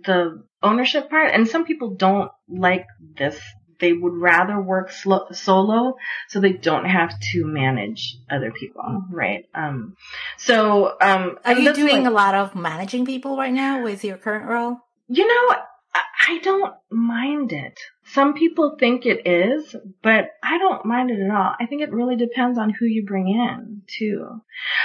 the 0.04 0.44
ownership 0.64 1.10
part. 1.10 1.34
And 1.34 1.48
some 1.48 1.66
people 1.66 1.96
don't 1.96 2.32
like 2.48 2.86
this. 3.18 3.40
They 3.80 3.94
would 3.94 4.14
rather 4.14 4.62
work 4.62 4.92
slo- 4.92 5.32
solo 5.32 5.96
so 6.30 6.40
they 6.40 6.54
don't 6.54 6.86
have 6.86 7.20
to 7.34 7.46
manage 7.46 8.16
other 8.30 8.52
people, 8.52 9.04
right? 9.10 9.46
Um, 9.56 9.98
so, 10.38 10.96
um, 11.02 11.40
are 11.44 11.54
you 11.54 11.74
doing 11.74 12.04
like, 12.04 12.12
a 12.12 12.14
lot 12.14 12.36
of 12.36 12.54
managing 12.56 13.06
people 13.06 13.36
right 13.38 13.54
now 13.54 13.84
with 13.84 14.04
your 14.04 14.18
current 14.18 14.48
role? 14.48 14.78
You 15.08 15.28
know, 15.28 15.56
I 16.28 16.38
don't 16.40 16.74
mind 16.90 17.52
it. 17.52 17.80
Some 18.06 18.34
people 18.34 18.78
think 18.80 19.06
it 19.06 19.28
is, 19.28 19.76
but 20.04 20.30
I 20.44 20.58
don't 20.58 20.86
mind 20.86 21.10
it 21.10 21.20
at 21.20 21.32
all. 21.32 21.56
I 21.60 21.66
think 21.66 21.82
it 21.82 21.92
really 21.92 22.16
depends 22.16 22.58
on 22.58 22.70
who 22.70 22.86
you 22.86 23.06
bring 23.06 23.28
in 23.28 23.82
too. 23.88 24.42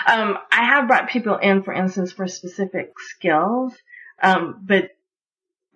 Um, 0.06 0.38
I 0.50 0.64
have 0.64 0.88
brought 0.88 1.10
people 1.10 1.36
in, 1.36 1.62
for 1.62 1.74
instance, 1.74 2.12
for 2.12 2.26
specific 2.26 2.92
skills, 2.98 3.74
um, 4.22 4.62
but 4.64 4.95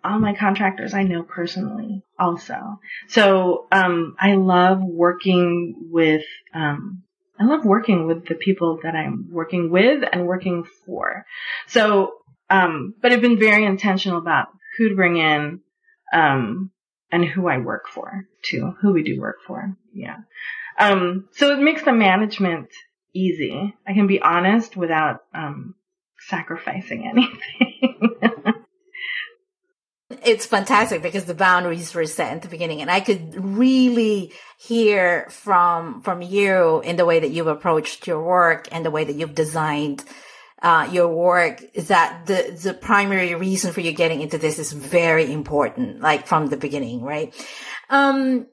all 0.04 0.18
my 0.18 0.34
contractors 0.34 0.94
I 0.94 1.02
know 1.02 1.22
personally 1.22 2.02
also. 2.18 2.80
So, 3.08 3.66
um, 3.72 4.16
I 4.18 4.34
love 4.34 4.82
working 4.82 5.88
with, 5.90 6.24
um, 6.54 7.02
I 7.38 7.44
love 7.44 7.64
working 7.64 8.06
with 8.06 8.26
the 8.26 8.34
people 8.34 8.80
that 8.82 8.94
I'm 8.94 9.28
working 9.30 9.70
with 9.70 10.04
and 10.10 10.26
working 10.26 10.64
for. 10.86 11.24
So, 11.68 12.14
um, 12.48 12.94
but 13.00 13.12
I've 13.12 13.20
been 13.20 13.38
very 13.38 13.64
intentional 13.64 14.18
about 14.18 14.48
who 14.76 14.88
to 14.90 14.94
bring 14.94 15.16
in, 15.16 15.60
um, 16.12 16.70
and 17.12 17.24
who 17.24 17.48
I 17.48 17.58
work 17.58 17.88
for 17.88 18.26
too, 18.42 18.74
who 18.80 18.92
we 18.92 19.02
do 19.02 19.20
work 19.20 19.38
for. 19.46 19.76
Yeah. 19.92 20.18
Um, 20.78 21.28
so 21.32 21.52
it 21.52 21.60
makes 21.60 21.82
the 21.82 21.92
management 21.92 22.68
easy. 23.12 23.74
I 23.86 23.92
can 23.94 24.06
be 24.06 24.20
honest 24.20 24.76
without, 24.76 25.24
um, 25.34 25.74
sacrificing 26.20 27.06
anything. 27.10 28.54
It's 30.24 30.46
fantastic 30.46 31.02
because 31.02 31.24
the 31.24 31.35
boundaries 31.35 31.94
were 31.94 32.06
set 32.06 32.33
at 32.33 32.42
the 32.42 32.48
beginning 32.48 32.80
and 32.80 32.90
I 32.90 33.00
could 33.00 33.35
really 33.35 34.33
hear 34.59 35.26
from, 35.30 36.02
from 36.02 36.22
you 36.22 36.80
in 36.80 36.96
the 36.96 37.04
way 37.04 37.20
that 37.20 37.30
you've 37.30 37.46
approached 37.46 38.06
your 38.06 38.22
work 38.22 38.68
and 38.72 38.85
the 38.85 38.90
way 38.90 39.04
that 39.04 39.14
you've 39.14 39.35
designed 39.35 40.04
uh, 40.62 40.88
your 40.92 41.09
work 41.09 41.62
is 41.74 41.88
that 41.88 42.26
the, 42.26 42.59
the 42.62 42.74
primary 42.74 43.35
reason 43.35 43.72
for 43.72 43.80
you 43.80 43.92
getting 43.92 44.20
into 44.20 44.38
this 44.38 44.59
is 44.59 44.72
very 44.72 45.33
important, 45.33 46.00
like 46.00 46.26
from 46.26 46.46
the 46.46 46.56
beginning, 46.56 47.02
right? 47.02 47.35
Um, 47.88 48.46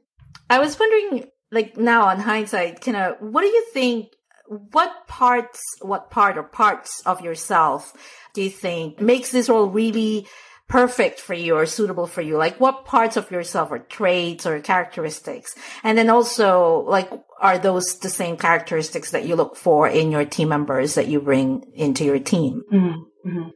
I 0.50 0.60
was 0.60 0.80
wondering, 0.80 1.30
like 1.52 1.76
now 1.76 2.06
on 2.06 2.20
hindsight, 2.20 2.82
kind 2.82 2.98
of, 2.98 3.18
what 3.20 3.42
do 3.42 3.48
you 3.48 3.66
think, 3.74 4.08
what 4.48 5.08
parts, 5.08 5.62
what 5.82 6.10
part 6.10 6.38
or 6.38 6.44
parts 6.44 7.02
of 7.06 7.20
yourself 7.22 7.92
do 8.34 8.42
you 8.42 8.50
think 8.50 9.02
makes 9.02 9.32
this 9.32 9.50
role 9.50 9.68
really 9.68 10.28
perfect 10.68 11.20
for 11.20 11.34
you 11.34 11.56
or 11.56 11.66
suitable 11.66 12.08
for 12.08 12.22
you? 12.22 12.38
Like 12.38 12.60
what 12.60 12.86
parts 12.86 13.18
of 13.18 13.32
yourself 13.32 13.72
or 13.72 13.80
traits 13.80 14.46
or 14.46 14.60
characteristics? 14.60 15.56
And 15.84 15.98
then 15.98 16.10
also 16.10 16.84
like, 16.88 17.10
are 17.40 17.58
those 17.58 18.00
the 18.00 18.10
same 18.10 18.38
characteristics 18.38 19.12
that 19.12 19.26
you 19.26 19.36
look 19.36 19.56
for 19.56 19.88
in 19.88 20.12
your 20.12 20.26
team 20.26 20.50
members 20.50 20.96
that 20.96 21.08
you 21.08 21.22
bring 21.22 21.64
into 21.74 22.04
your 22.04 22.20
team? 22.20 22.64
Mm-hmm. 22.72 23.30
mm-hmm. 23.30 23.50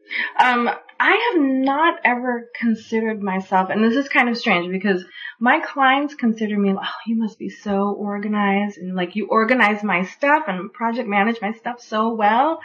Um, 0.43 0.69
I 1.03 1.31
have 1.33 1.41
not 1.41 1.95
ever 2.05 2.51
considered 2.59 3.23
myself, 3.23 3.71
and 3.71 3.83
this 3.83 3.95
is 3.95 4.07
kind 4.07 4.29
of 4.29 4.37
strange 4.37 4.71
because 4.71 5.03
my 5.39 5.59
clients 5.59 6.13
consider 6.13 6.55
me, 6.59 6.75
oh, 6.77 6.87
you 7.07 7.17
must 7.17 7.39
be 7.39 7.49
so 7.49 7.89
organized 7.97 8.77
and 8.77 8.95
like 8.95 9.15
you 9.15 9.27
organize 9.27 9.83
my 9.83 10.03
stuff 10.03 10.43
and 10.47 10.71
project 10.71 11.09
manage 11.09 11.41
my 11.41 11.53
stuff 11.53 11.81
so 11.81 12.13
well. 12.13 12.59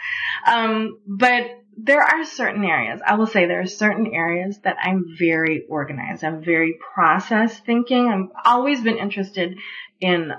Um, 0.45 0.99
but 1.07 1.45
there 1.77 2.01
are 2.01 2.25
certain 2.25 2.65
areas, 2.65 3.01
I 3.05 3.15
will 3.15 3.27
say 3.27 3.45
there 3.45 3.61
are 3.61 3.67
certain 3.67 4.13
areas 4.13 4.59
that 4.63 4.77
I'm 4.81 5.05
very 5.17 5.65
organized. 5.69 6.23
I'm 6.23 6.43
very 6.43 6.75
process 6.93 7.59
thinking. 7.59 8.07
I've 8.07 8.31
always 8.45 8.81
been 8.81 8.97
interested 8.97 9.57
in, 10.01 10.31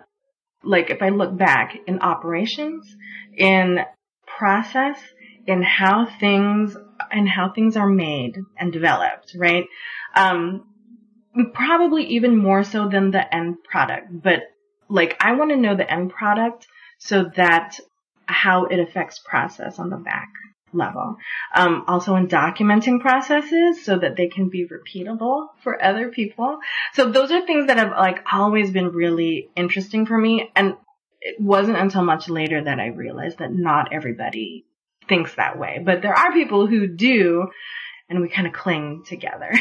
like, 0.64 0.90
if 0.90 1.00
I 1.00 1.10
look 1.10 1.36
back 1.36 1.76
in 1.86 2.00
operations, 2.00 2.94
in 3.36 3.78
process, 4.26 4.98
in 5.46 5.62
how 5.62 6.06
things, 6.18 6.76
and 7.10 7.28
how 7.28 7.52
things 7.52 7.76
are 7.76 7.88
made 7.88 8.38
and 8.56 8.72
developed, 8.72 9.34
right? 9.36 9.64
Um, 10.16 10.66
probably 11.54 12.04
even 12.04 12.36
more 12.36 12.64
so 12.64 12.88
than 12.88 13.12
the 13.12 13.34
end 13.34 13.62
product, 13.62 14.08
but 14.10 14.40
like 14.88 15.16
I 15.20 15.34
want 15.34 15.50
to 15.50 15.56
know 15.56 15.76
the 15.76 15.90
end 15.90 16.10
product 16.10 16.66
so 16.98 17.30
that 17.36 17.78
how 18.26 18.64
it 18.64 18.80
affects 18.80 19.20
process 19.24 19.78
on 19.78 19.90
the 19.90 19.96
back 19.96 20.28
level. 20.72 21.16
Um, 21.54 21.84
also 21.86 22.14
in 22.16 22.28
documenting 22.28 23.00
processes 23.00 23.84
so 23.84 23.98
that 23.98 24.16
they 24.16 24.28
can 24.28 24.48
be 24.48 24.66
repeatable 24.66 25.48
for 25.62 25.82
other 25.82 26.10
people. 26.10 26.58
So 26.94 27.10
those 27.10 27.30
are 27.30 27.46
things 27.46 27.66
that 27.66 27.78
have 27.78 27.90
like 27.90 28.24
always 28.32 28.70
been 28.70 28.88
really 28.88 29.50
interesting 29.56 30.06
for 30.06 30.16
me. 30.16 30.50
And 30.54 30.74
it 31.20 31.40
wasn't 31.40 31.78
until 31.78 32.04
much 32.04 32.28
later 32.28 32.62
that 32.62 32.78
I 32.78 32.86
realized 32.86 33.38
that 33.38 33.52
not 33.52 33.92
everybody 33.92 34.64
thinks 35.08 35.34
that 35.36 35.58
way, 35.58 35.80
but 35.84 36.02
there 36.02 36.16
are 36.16 36.32
people 36.32 36.66
who 36.66 36.86
do 36.86 37.48
and 38.08 38.20
we 38.20 38.28
kind 38.28 38.46
of 38.46 38.52
cling 38.52 39.04
together. 39.06 39.52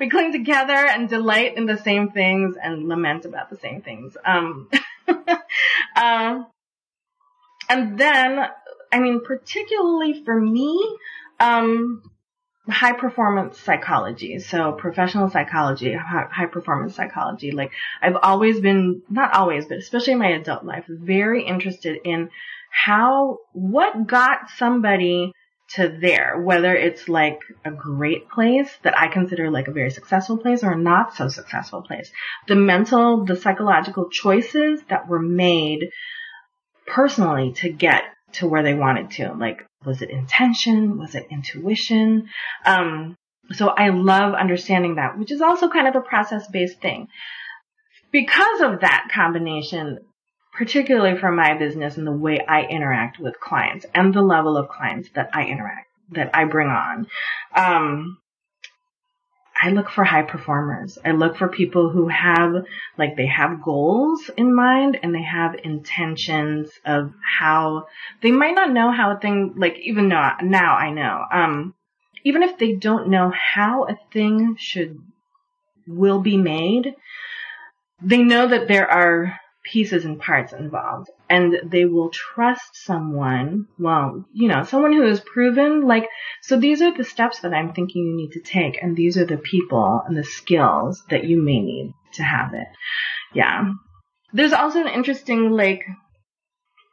we 0.00 0.10
cling 0.10 0.32
together 0.32 0.74
and 0.74 1.08
delight 1.08 1.56
in 1.56 1.66
the 1.66 1.76
same 1.76 2.10
things 2.10 2.56
and 2.60 2.88
lament 2.88 3.24
about 3.24 3.50
the 3.50 3.56
same 3.56 3.82
things. 3.82 4.16
Um, 4.24 4.68
uh, 5.96 5.96
and 7.68 7.98
then, 7.98 8.46
I 8.94 9.00
mean, 9.00 9.22
particularly 9.24 10.22
for 10.24 10.40
me, 10.40 10.98
um, 11.40 12.00
high 12.68 12.92
performance 12.92 13.58
psychology. 13.58 14.38
So 14.38 14.70
professional 14.70 15.28
psychology, 15.28 15.92
high 15.92 16.46
performance 16.46 16.94
psychology. 16.94 17.50
Like 17.50 17.72
I've 18.00 18.16
always 18.22 18.60
been, 18.60 19.02
not 19.10 19.34
always, 19.34 19.66
but 19.66 19.78
especially 19.78 20.12
in 20.12 20.20
my 20.20 20.28
adult 20.28 20.64
life, 20.64 20.84
very 20.88 21.44
interested 21.44 21.98
in 22.04 22.30
how, 22.70 23.38
what 23.52 24.06
got 24.06 24.48
somebody 24.56 25.32
to 25.70 25.88
there, 26.00 26.40
whether 26.40 26.72
it's 26.72 27.08
like 27.08 27.40
a 27.64 27.72
great 27.72 28.30
place 28.30 28.70
that 28.84 28.96
I 28.96 29.08
consider 29.08 29.50
like 29.50 29.66
a 29.66 29.72
very 29.72 29.90
successful 29.90 30.38
place 30.38 30.62
or 30.62 30.70
a 30.70 30.78
not 30.78 31.16
so 31.16 31.26
successful 31.26 31.82
place. 31.82 32.12
The 32.46 32.54
mental, 32.54 33.24
the 33.24 33.34
psychological 33.34 34.08
choices 34.08 34.82
that 34.88 35.08
were 35.08 35.22
made 35.22 35.88
personally 36.86 37.54
to 37.54 37.70
get 37.70 38.04
to 38.34 38.46
where 38.46 38.62
they 38.62 38.74
wanted 38.74 39.10
to. 39.12 39.34
Like, 39.34 39.66
was 39.84 40.02
it 40.02 40.10
intention? 40.10 40.98
Was 40.98 41.14
it 41.14 41.26
intuition? 41.30 42.28
Um, 42.64 43.16
so 43.52 43.68
I 43.68 43.90
love 43.90 44.34
understanding 44.34 44.96
that, 44.96 45.18
which 45.18 45.30
is 45.30 45.40
also 45.40 45.68
kind 45.68 45.88
of 45.88 45.96
a 45.96 46.00
process 46.00 46.48
based 46.48 46.80
thing. 46.80 47.08
Because 48.10 48.60
of 48.60 48.80
that 48.80 49.08
combination, 49.12 49.98
particularly 50.52 51.18
for 51.18 51.32
my 51.32 51.58
business 51.58 51.96
and 51.96 52.06
the 52.06 52.12
way 52.12 52.38
I 52.46 52.62
interact 52.62 53.18
with 53.18 53.40
clients 53.40 53.86
and 53.94 54.14
the 54.14 54.22
level 54.22 54.56
of 54.56 54.68
clients 54.68 55.08
that 55.14 55.30
I 55.32 55.46
interact, 55.46 55.88
that 56.12 56.30
I 56.32 56.44
bring 56.44 56.68
on. 56.68 57.06
Um, 57.54 58.18
I 59.60 59.70
look 59.70 59.88
for 59.88 60.04
high 60.04 60.22
performers. 60.22 60.98
I 61.04 61.12
look 61.12 61.36
for 61.36 61.48
people 61.48 61.90
who 61.90 62.08
have, 62.08 62.64
like, 62.98 63.16
they 63.16 63.26
have 63.26 63.62
goals 63.62 64.28
in 64.36 64.54
mind 64.54 64.98
and 65.02 65.14
they 65.14 65.22
have 65.22 65.54
intentions 65.62 66.70
of 66.84 67.12
how 67.38 67.86
they 68.20 68.32
might 68.32 68.54
not 68.54 68.72
know 68.72 68.90
how 68.90 69.12
a 69.12 69.20
thing, 69.20 69.54
like, 69.56 69.78
even 69.78 70.08
now, 70.08 70.36
now 70.42 70.74
I 70.74 70.90
know, 70.90 71.24
um, 71.32 71.74
even 72.24 72.42
if 72.42 72.58
they 72.58 72.72
don't 72.72 73.08
know 73.08 73.30
how 73.30 73.84
a 73.84 73.96
thing 74.12 74.56
should, 74.58 74.98
will 75.86 76.20
be 76.20 76.36
made, 76.36 76.94
they 78.02 78.22
know 78.22 78.48
that 78.48 78.66
there 78.66 78.90
are 78.90 79.38
pieces 79.62 80.04
and 80.04 80.20
parts 80.20 80.52
involved 80.52 81.10
and 81.28 81.56
they 81.64 81.84
will 81.84 82.10
trust 82.10 82.76
someone. 82.84 83.66
Well 83.78 84.24
you 84.32 84.48
know 84.48 84.62
someone 84.64 84.92
who 84.92 85.06
is 85.06 85.20
proven 85.20 85.82
like 85.82 86.08
so 86.42 86.58
these 86.58 86.82
are 86.82 86.96
the 86.96 87.04
steps 87.04 87.40
that 87.40 87.54
i'm 87.54 87.72
thinking 87.72 88.04
you 88.04 88.16
need 88.16 88.32
to 88.32 88.40
take 88.40 88.82
and 88.82 88.96
these 88.96 89.16
are 89.16 89.24
the 89.24 89.36
people 89.36 90.02
and 90.06 90.16
the 90.16 90.24
skills 90.24 91.02
that 91.10 91.24
you 91.24 91.40
may 91.40 91.60
need 91.60 91.94
to 92.14 92.22
have 92.22 92.54
it. 92.54 92.68
Yeah. 93.32 93.72
There's 94.32 94.52
also 94.52 94.80
an 94.80 94.88
interesting 94.88 95.50
like 95.50 95.84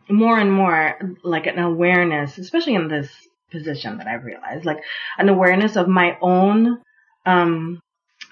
more 0.10 0.38
and 0.38 0.52
more 0.52 0.98
like 1.24 1.48
an 1.48 1.60
awareness 1.60 2.38
especially 2.38 2.76
in 2.76 2.88
this 2.88 3.10
position 3.52 3.98
that 3.98 4.08
i've 4.08 4.26
realized 4.26 4.66
like 4.66 4.82
an 5.18 5.30
awareness 5.30 5.76
of 5.76 5.88
my 5.88 6.18
own 6.22 6.82
um 7.26 7.80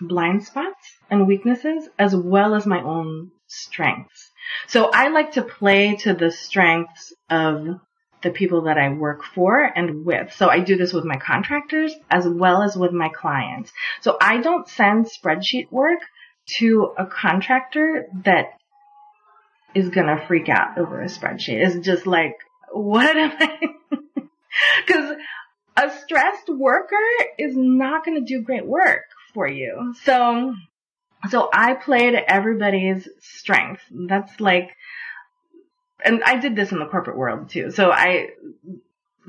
blind 0.02 0.44
spots 0.44 0.98
and 1.10 1.28
weaknesses 1.28 1.90
as 1.98 2.16
well 2.16 2.56
as 2.56 2.66
my 2.66 2.82
own 2.82 3.32
strengths. 3.48 4.29
So 4.68 4.90
I 4.94 5.10
like 5.10 5.34
to 5.34 5.42
play 5.42 5.96
to 5.98 6.14
the 6.14 6.32
strengths 6.32 7.14
of 7.30 7.80
the 8.22 8.32
people 8.32 8.64
that 8.64 8.78
I 8.78 8.90
work 8.90 9.24
for 9.24 9.62
and 9.64 10.06
with. 10.06 10.34
So 10.34 10.50
I 10.50 10.60
do 10.60 10.76
this 10.76 10.92
with 10.92 11.06
my 11.06 11.18
contractors 11.18 11.94
as 12.10 12.28
well 12.28 12.62
as 12.62 12.76
with 12.76 12.92
my 12.92 13.10
clients. 13.10 13.72
So 14.02 14.18
I 14.20 14.42
don't 14.42 14.68
send 14.68 15.06
spreadsheet 15.06 15.72
work 15.72 16.00
to 16.58 16.94
a 16.98 17.06
contractor 17.06 18.08
that 18.26 18.58
is 19.74 19.90
gonna 19.90 20.26
freak 20.28 20.50
out 20.50 20.78
over 20.78 21.02
a 21.02 21.06
spreadsheet. 21.06 21.66
It's 21.66 21.86
just 21.86 22.08
like, 22.08 22.36
what 22.72 23.16
am 23.16 23.32
I? 23.40 23.60
Cause 24.88 25.16
a 25.78 25.92
stressed 26.02 26.50
worker 26.50 26.96
is 27.38 27.54
not 27.56 28.04
gonna 28.04 28.22
do 28.22 28.42
great 28.42 28.66
work 28.66 29.04
for 29.34 29.48
you. 29.48 29.94
So 30.04 30.56
so 31.30 31.50
I 31.52 31.74
played 31.74 32.14
everybody's 32.14 33.08
strength. 33.20 33.82
That's 33.92 34.40
like, 34.40 34.70
and 36.04 36.24
I 36.24 36.38
did 36.38 36.56
this 36.56 36.72
in 36.72 36.80
the 36.80 36.86
corporate 36.86 37.18
world 37.18 37.50
too. 37.50 37.72
So 37.72 37.92
I, 37.92 38.30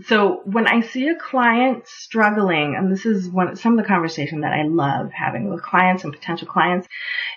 so 0.07 0.40
when 0.44 0.66
I 0.66 0.81
see 0.81 1.09
a 1.09 1.16
client 1.16 1.87
struggling, 1.87 2.76
and 2.76 2.92
this 2.92 3.05
is 3.05 3.29
one 3.29 3.57
some 3.57 3.76
of 3.76 3.85
the 3.85 3.88
conversation 3.88 4.42
that 4.42 4.53
I 4.53 4.62
love 4.62 5.11
having 5.11 5.50
with 5.50 5.62
clients 5.62 6.05
and 6.05 6.12
potential 6.12 6.46
clients, 6.46 6.87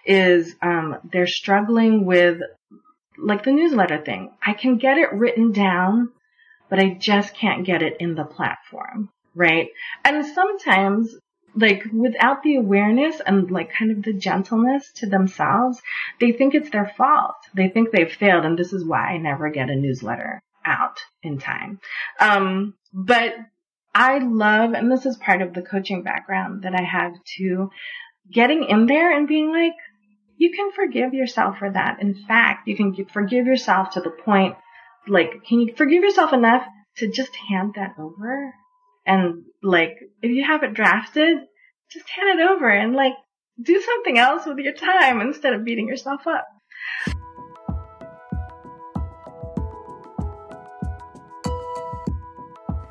is 0.06 0.56
um, 0.62 0.98
they're 1.12 1.28
struggling 1.28 2.06
with 2.06 2.40
like 3.18 3.44
the 3.44 3.52
newsletter 3.52 4.04
thing. 4.04 4.32
I 4.46 4.54
can 4.54 4.78
get 4.78 4.98
it 4.98 5.14
written 5.14 5.52
down, 5.52 6.10
but 6.70 6.80
I 6.80 6.98
just 7.00 7.34
can't 7.36 7.66
get 7.66 7.82
it 7.82 7.98
in 8.00 8.16
the 8.16 8.24
platform, 8.24 9.10
right? 9.36 9.70
And 10.06 10.26
sometimes 10.26 11.16
like 11.56 11.84
without 11.92 12.44
the 12.44 12.56
awareness 12.56 13.22
and 13.26 13.50
like 13.52 13.72
kind 13.72 13.92
of 13.92 14.04
the 14.04 14.14
gentleness 14.14 14.92
to 14.96 15.06
themselves, 15.06 15.82
they 16.20 16.32
think 16.32 16.56
it's 16.56 16.70
their 16.70 16.92
fault. 16.98 17.36
They 17.54 17.70
think 17.70 17.92
they've 17.92 18.12
failed 18.12 18.46
and 18.46 18.58
this 18.58 18.74
is 18.74 18.86
why 18.86 19.10
I 19.10 19.18
never 19.18 19.50
get 19.50 19.70
a 19.70 19.76
newsletter 19.76 20.42
out 20.66 21.00
in 21.22 21.38
time. 21.40 21.80
Um, 22.20 22.76
but 22.94 23.34
I 23.94 24.20
love, 24.20 24.74
and 24.74 24.92
this 24.92 25.06
is 25.06 25.18
part 25.18 25.42
of 25.42 25.54
the 25.54 25.62
coaching 25.62 26.04
background 26.04 26.64
that 26.64 26.74
I 26.74 26.84
have 26.84 27.14
too, 27.38 27.70
getting 28.32 28.64
in 28.64 28.86
there 28.88 29.16
and 29.16 29.28
being 29.28 29.52
like, 29.52 29.74
you 30.38 30.52
can 30.52 30.72
forgive 30.72 31.14
yourself 31.14 31.60
for 31.60 31.70
that. 31.70 32.02
In 32.02 32.16
fact, 32.16 32.68
you 32.68 32.76
can 32.76 33.06
forgive 33.06 33.46
yourself 33.46 33.92
to 33.92 34.02
the 34.02 34.10
point, 34.10 34.56
like, 35.08 35.44
can 35.48 35.60
you 35.60 35.74
forgive 35.76 36.04
yourself 36.04 36.34
enough 36.34 36.66
to 36.98 37.12
just 37.12 37.36
hand 37.36 37.74
that 37.76 37.96
over 38.00 38.54
and 39.06 39.44
like, 39.62 39.98
if 40.22 40.32
you 40.32 40.46
have 40.46 40.64
it 40.64 40.74
drafted, 40.74 41.38
just 41.92 42.10
hand 42.10 42.40
it 42.40 42.44
over 42.44 42.70
and 42.70 42.96
like, 42.96 43.14
do 43.62 43.80
something 43.82 44.18
else 44.18 44.46
with 44.46 44.58
your 44.58 44.74
time 44.74 45.22
instead 45.22 45.54
of 45.54 45.64
beating 45.64 45.88
yourself 45.88 46.26
up. 46.26 46.48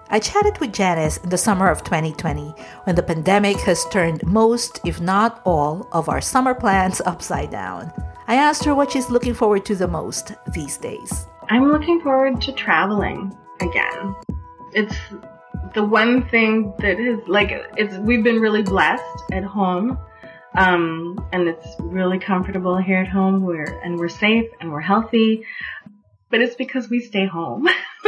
I 0.08 0.18
chatted 0.18 0.58
with 0.58 0.74
Janice 0.74 1.16
in 1.16 1.30
the 1.30 1.38
summer 1.38 1.70
of 1.70 1.82
2020 1.84 2.54
when 2.84 2.94
the 2.94 3.02
pandemic 3.02 3.56
has 3.60 3.86
turned 3.86 4.22
most, 4.26 4.78
if 4.84 5.00
not 5.00 5.40
all, 5.46 5.88
of 5.90 6.10
our 6.10 6.20
summer 6.20 6.54
plans 6.54 7.00
upside 7.06 7.50
down. 7.50 7.90
I 8.28 8.34
asked 8.34 8.62
her 8.64 8.74
what 8.74 8.92
she's 8.92 9.08
looking 9.08 9.32
forward 9.32 9.64
to 9.64 9.74
the 9.74 9.88
most 9.88 10.32
these 10.52 10.76
days. 10.76 11.26
I'm 11.48 11.72
looking 11.72 12.02
forward 12.02 12.42
to 12.42 12.52
traveling 12.52 13.34
again. 13.60 14.14
It's 14.74 14.94
the 15.74 15.84
one 15.84 16.28
thing 16.28 16.74
that 16.78 16.98
is 16.98 17.18
like 17.26 17.50
it's 17.76 17.96
we've 17.96 18.22
been 18.22 18.40
really 18.40 18.62
blessed 18.62 19.22
at 19.32 19.44
home. 19.44 19.98
Um, 20.54 21.26
and 21.32 21.48
it's 21.48 21.66
really 21.78 22.18
comfortable 22.18 22.76
here 22.76 22.98
at 22.98 23.08
home. 23.08 23.42
We're 23.42 23.80
and 23.82 23.98
we're 23.98 24.10
safe 24.10 24.50
and 24.60 24.70
we're 24.70 24.80
healthy, 24.80 25.46
but 26.30 26.42
it's 26.42 26.56
because 26.56 26.90
we 26.90 27.00
stay 27.00 27.26
home. 27.26 27.66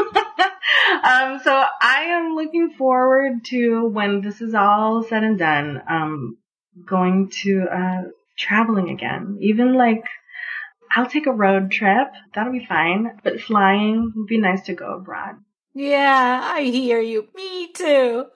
um, 1.05 1.41
so 1.43 1.65
I 1.81 2.09
am 2.11 2.35
looking 2.35 2.75
forward 2.77 3.45
to 3.47 3.87
when 3.87 4.21
this 4.21 4.43
is 4.43 4.55
all 4.55 5.03
said 5.05 5.25
and 5.25 5.39
done, 5.39 5.81
um, 5.89 6.37
going 6.87 7.31
to 7.43 7.67
uh, 7.73 8.03
traveling 8.37 8.91
again. 8.91 9.39
Even 9.41 9.73
like 9.73 10.05
I'll 10.95 11.07
take 11.07 11.27
a 11.27 11.33
road 11.33 11.71
trip. 11.71 12.09
That'll 12.35 12.53
be 12.53 12.67
fine. 12.67 13.21
But 13.23 13.41
flying 13.41 14.13
would 14.15 14.27
be 14.27 14.39
nice 14.39 14.65
to 14.67 14.75
go 14.75 14.97
abroad. 14.97 15.37
Yeah, 15.75 16.41
I 16.45 16.63
hear 16.63 17.01
you. 17.01 17.29
Me 17.35 17.73
too. 17.73 18.27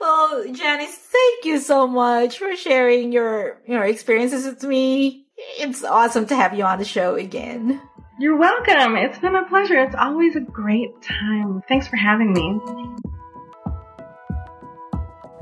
Well, 0.00 0.44
Janice, 0.52 0.96
thank 0.96 1.44
you 1.44 1.60
so 1.60 1.86
much 1.86 2.38
for 2.38 2.56
sharing 2.56 3.12
your 3.12 3.60
your 3.66 3.84
experiences 3.84 4.44
with 4.44 4.62
me. 4.64 5.26
It's 5.58 5.84
awesome 5.84 6.26
to 6.26 6.36
have 6.36 6.54
you 6.54 6.64
on 6.64 6.78
the 6.78 6.84
show 6.84 7.14
again. 7.14 7.80
You're 8.18 8.36
welcome. 8.36 8.96
It's 8.96 9.18
been 9.18 9.34
a 9.34 9.48
pleasure. 9.48 9.80
It's 9.80 9.94
always 9.94 10.36
a 10.36 10.40
great 10.40 11.00
time. 11.00 11.62
Thanks 11.68 11.88
for 11.88 11.96
having 11.96 12.32
me. 12.32 12.60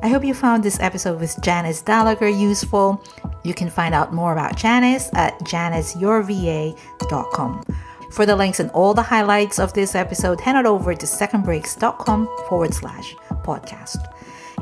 I 0.03 0.09
hope 0.09 0.25
you 0.25 0.35
found 0.35 0.63
this 0.63 0.79
episode 0.81 1.21
with 1.21 1.41
Janice 1.43 1.81
Gallagher 1.81 2.29
useful. 2.29 3.03
You 3.45 3.55
can 3.55 3.71
find 3.71 3.95
out 3.95 4.13
more 4.13 4.33
about 4.33 4.57
Janice 4.57 5.11
at 5.15 5.39
janiceyourva.com. 5.41 7.65
For 8.13 8.27
the 8.27 8.37
links 8.37 8.61
and 8.61 8.71
all 8.73 8.93
the 8.93 9.03
highlights 9.03 9.59
of 9.59 9.73
this 9.73 9.95
episode, 9.95 10.39
head 10.39 10.55
on 10.55 10.67
over 10.67 10.95
to 10.95 11.07
secondbreaks.com 11.07 12.29
forward 12.47 12.75
slash 12.75 13.17
podcast. 13.43 14.07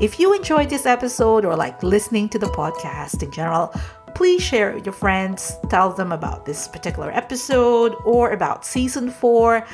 If 0.01 0.21
you 0.21 0.33
enjoyed 0.35 0.71
this 0.71 0.87
episode 0.87 1.45
or 1.45 1.57
like 1.57 1.83
listening 1.83 2.29
to 2.29 2.39
the 2.39 2.47
podcast 2.47 3.25
in 3.25 3.33
general, 3.33 3.75
please 4.15 4.41
share 4.41 4.71
it 4.71 4.77
with 4.77 4.87
your 4.87 4.93
friends. 4.93 5.57
Tell 5.69 5.91
them 5.91 6.13
about 6.13 6.47
this 6.47 6.69
particular 6.69 7.11
episode 7.11 7.97
or 8.05 8.31
about 8.31 8.65
season 8.65 9.11
four 9.11 9.67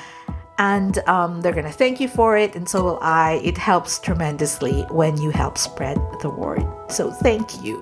and 0.59 0.99
um, 1.07 1.43
they're 1.43 1.53
going 1.53 1.67
to 1.67 1.71
thank 1.71 2.01
you 2.01 2.09
for 2.09 2.37
it, 2.37 2.57
and 2.57 2.67
so 2.67 2.83
will 2.83 2.99
I. 3.03 3.43
It 3.45 3.59
helps 3.59 3.99
tremendously 3.99 4.83
when 4.91 5.21
you 5.21 5.29
help 5.29 5.59
spread 5.59 5.99
the 6.23 6.31
word. 6.31 6.67
So, 6.89 7.11
thank 7.11 7.63
you. 7.63 7.81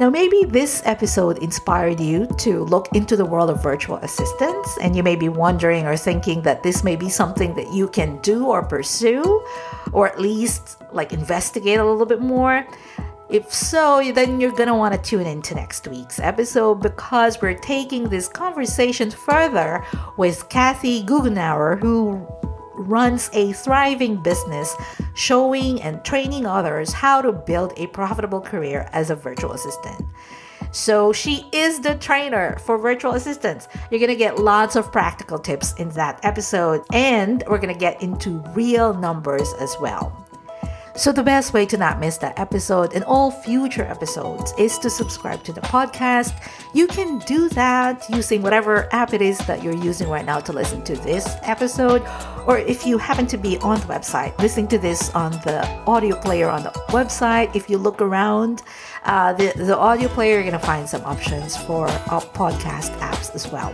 Now, 0.00 0.08
maybe 0.08 0.44
this 0.44 0.80
episode 0.86 1.36
inspired 1.42 2.00
you 2.00 2.26
to 2.38 2.64
look 2.64 2.88
into 2.94 3.16
the 3.16 3.26
world 3.26 3.50
of 3.50 3.62
virtual 3.62 3.96
assistants, 3.96 4.78
and 4.80 4.96
you 4.96 5.02
may 5.02 5.14
be 5.14 5.28
wondering 5.28 5.84
or 5.84 5.94
thinking 5.94 6.40
that 6.40 6.62
this 6.62 6.82
may 6.82 6.96
be 6.96 7.10
something 7.10 7.54
that 7.56 7.70
you 7.74 7.86
can 7.86 8.16
do 8.22 8.46
or 8.46 8.62
pursue, 8.64 9.44
or 9.92 10.08
at 10.08 10.18
least 10.18 10.78
like 10.92 11.12
investigate 11.12 11.78
a 11.78 11.84
little 11.84 12.06
bit 12.06 12.22
more. 12.22 12.66
If 13.28 13.52
so, 13.52 14.10
then 14.14 14.40
you're 14.40 14.52
going 14.52 14.68
to 14.68 14.74
want 14.74 14.94
to 14.94 15.00
tune 15.02 15.26
into 15.26 15.54
next 15.54 15.86
week's 15.86 16.18
episode 16.18 16.76
because 16.76 17.42
we're 17.42 17.58
taking 17.58 18.08
this 18.08 18.26
conversation 18.26 19.10
further 19.10 19.84
with 20.16 20.48
Kathy 20.48 21.02
Goughenour, 21.04 21.78
who 21.78 22.26
runs 22.80 23.30
a 23.32 23.52
thriving 23.52 24.16
business 24.22 24.74
showing 25.14 25.80
and 25.82 26.04
training 26.04 26.46
others 26.46 26.92
how 26.92 27.20
to 27.22 27.32
build 27.32 27.72
a 27.76 27.86
profitable 27.88 28.40
career 28.40 28.88
as 28.92 29.10
a 29.10 29.14
virtual 29.14 29.52
assistant. 29.52 30.04
So 30.72 31.12
she 31.12 31.46
is 31.52 31.80
the 31.80 31.96
trainer 31.96 32.56
for 32.60 32.78
virtual 32.78 33.12
assistants. 33.12 33.66
You're 33.90 33.98
going 33.98 34.10
to 34.10 34.16
get 34.16 34.38
lots 34.38 34.76
of 34.76 34.92
practical 34.92 35.38
tips 35.38 35.74
in 35.74 35.88
that 35.90 36.20
episode, 36.24 36.82
and 36.92 37.42
we're 37.48 37.58
going 37.58 37.74
to 37.74 37.78
get 37.78 38.00
into 38.02 38.38
real 38.54 38.94
numbers 38.94 39.52
as 39.54 39.76
well. 39.80 40.29
So, 40.96 41.12
the 41.12 41.22
best 41.22 41.52
way 41.52 41.66
to 41.66 41.76
not 41.76 42.00
miss 42.00 42.18
that 42.18 42.38
episode 42.38 42.92
and 42.94 43.04
all 43.04 43.30
future 43.30 43.84
episodes 43.84 44.52
is 44.58 44.76
to 44.78 44.90
subscribe 44.90 45.42
to 45.44 45.52
the 45.52 45.60
podcast. 45.60 46.34
You 46.74 46.86
can 46.86 47.20
do 47.20 47.48
that 47.50 48.08
using 48.10 48.42
whatever 48.42 48.88
app 48.92 49.14
it 49.14 49.22
is 49.22 49.38
that 49.46 49.62
you're 49.62 49.76
using 49.76 50.08
right 50.08 50.24
now 50.24 50.40
to 50.40 50.52
listen 50.52 50.82
to 50.84 50.96
this 50.96 51.36
episode. 51.42 52.02
Or 52.46 52.58
if 52.58 52.84
you 52.84 52.98
happen 52.98 53.26
to 53.28 53.38
be 53.38 53.56
on 53.58 53.80
the 53.80 53.86
website, 53.86 54.36
listening 54.38 54.68
to 54.68 54.78
this 54.78 55.10
on 55.14 55.32
the 55.32 55.66
audio 55.86 56.16
player 56.16 56.48
on 56.48 56.64
the 56.64 56.70
website, 56.88 57.54
if 57.54 57.70
you 57.70 57.78
look 57.78 58.02
around 58.02 58.62
uh, 59.04 59.32
the, 59.32 59.52
the 59.56 59.76
audio 59.76 60.08
player, 60.08 60.34
you're 60.34 60.42
going 60.42 60.52
to 60.52 60.58
find 60.58 60.88
some 60.88 61.02
options 61.04 61.56
for 61.56 61.86
uh, 61.88 62.20
podcast 62.20 62.96
apps 62.98 63.34
as 63.34 63.50
well. 63.50 63.72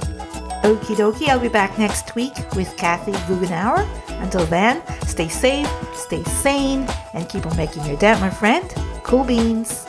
Okie 0.66 0.96
dokie, 0.96 1.28
I'll 1.28 1.38
be 1.38 1.48
back 1.48 1.78
next 1.78 2.16
week 2.16 2.34
with 2.56 2.76
Kathy 2.76 3.12
Goughenour. 3.28 3.86
Until 4.20 4.44
then, 4.46 4.82
stay 5.06 5.28
safe, 5.28 5.70
stay 5.94 6.24
sane, 6.24 6.88
and 7.14 7.28
keep 7.28 7.46
on 7.46 7.56
making 7.56 7.84
your 7.84 7.96
dent, 7.98 8.20
my 8.20 8.30
friend. 8.30 8.68
Cool 9.04 9.22
beans. 9.22 9.86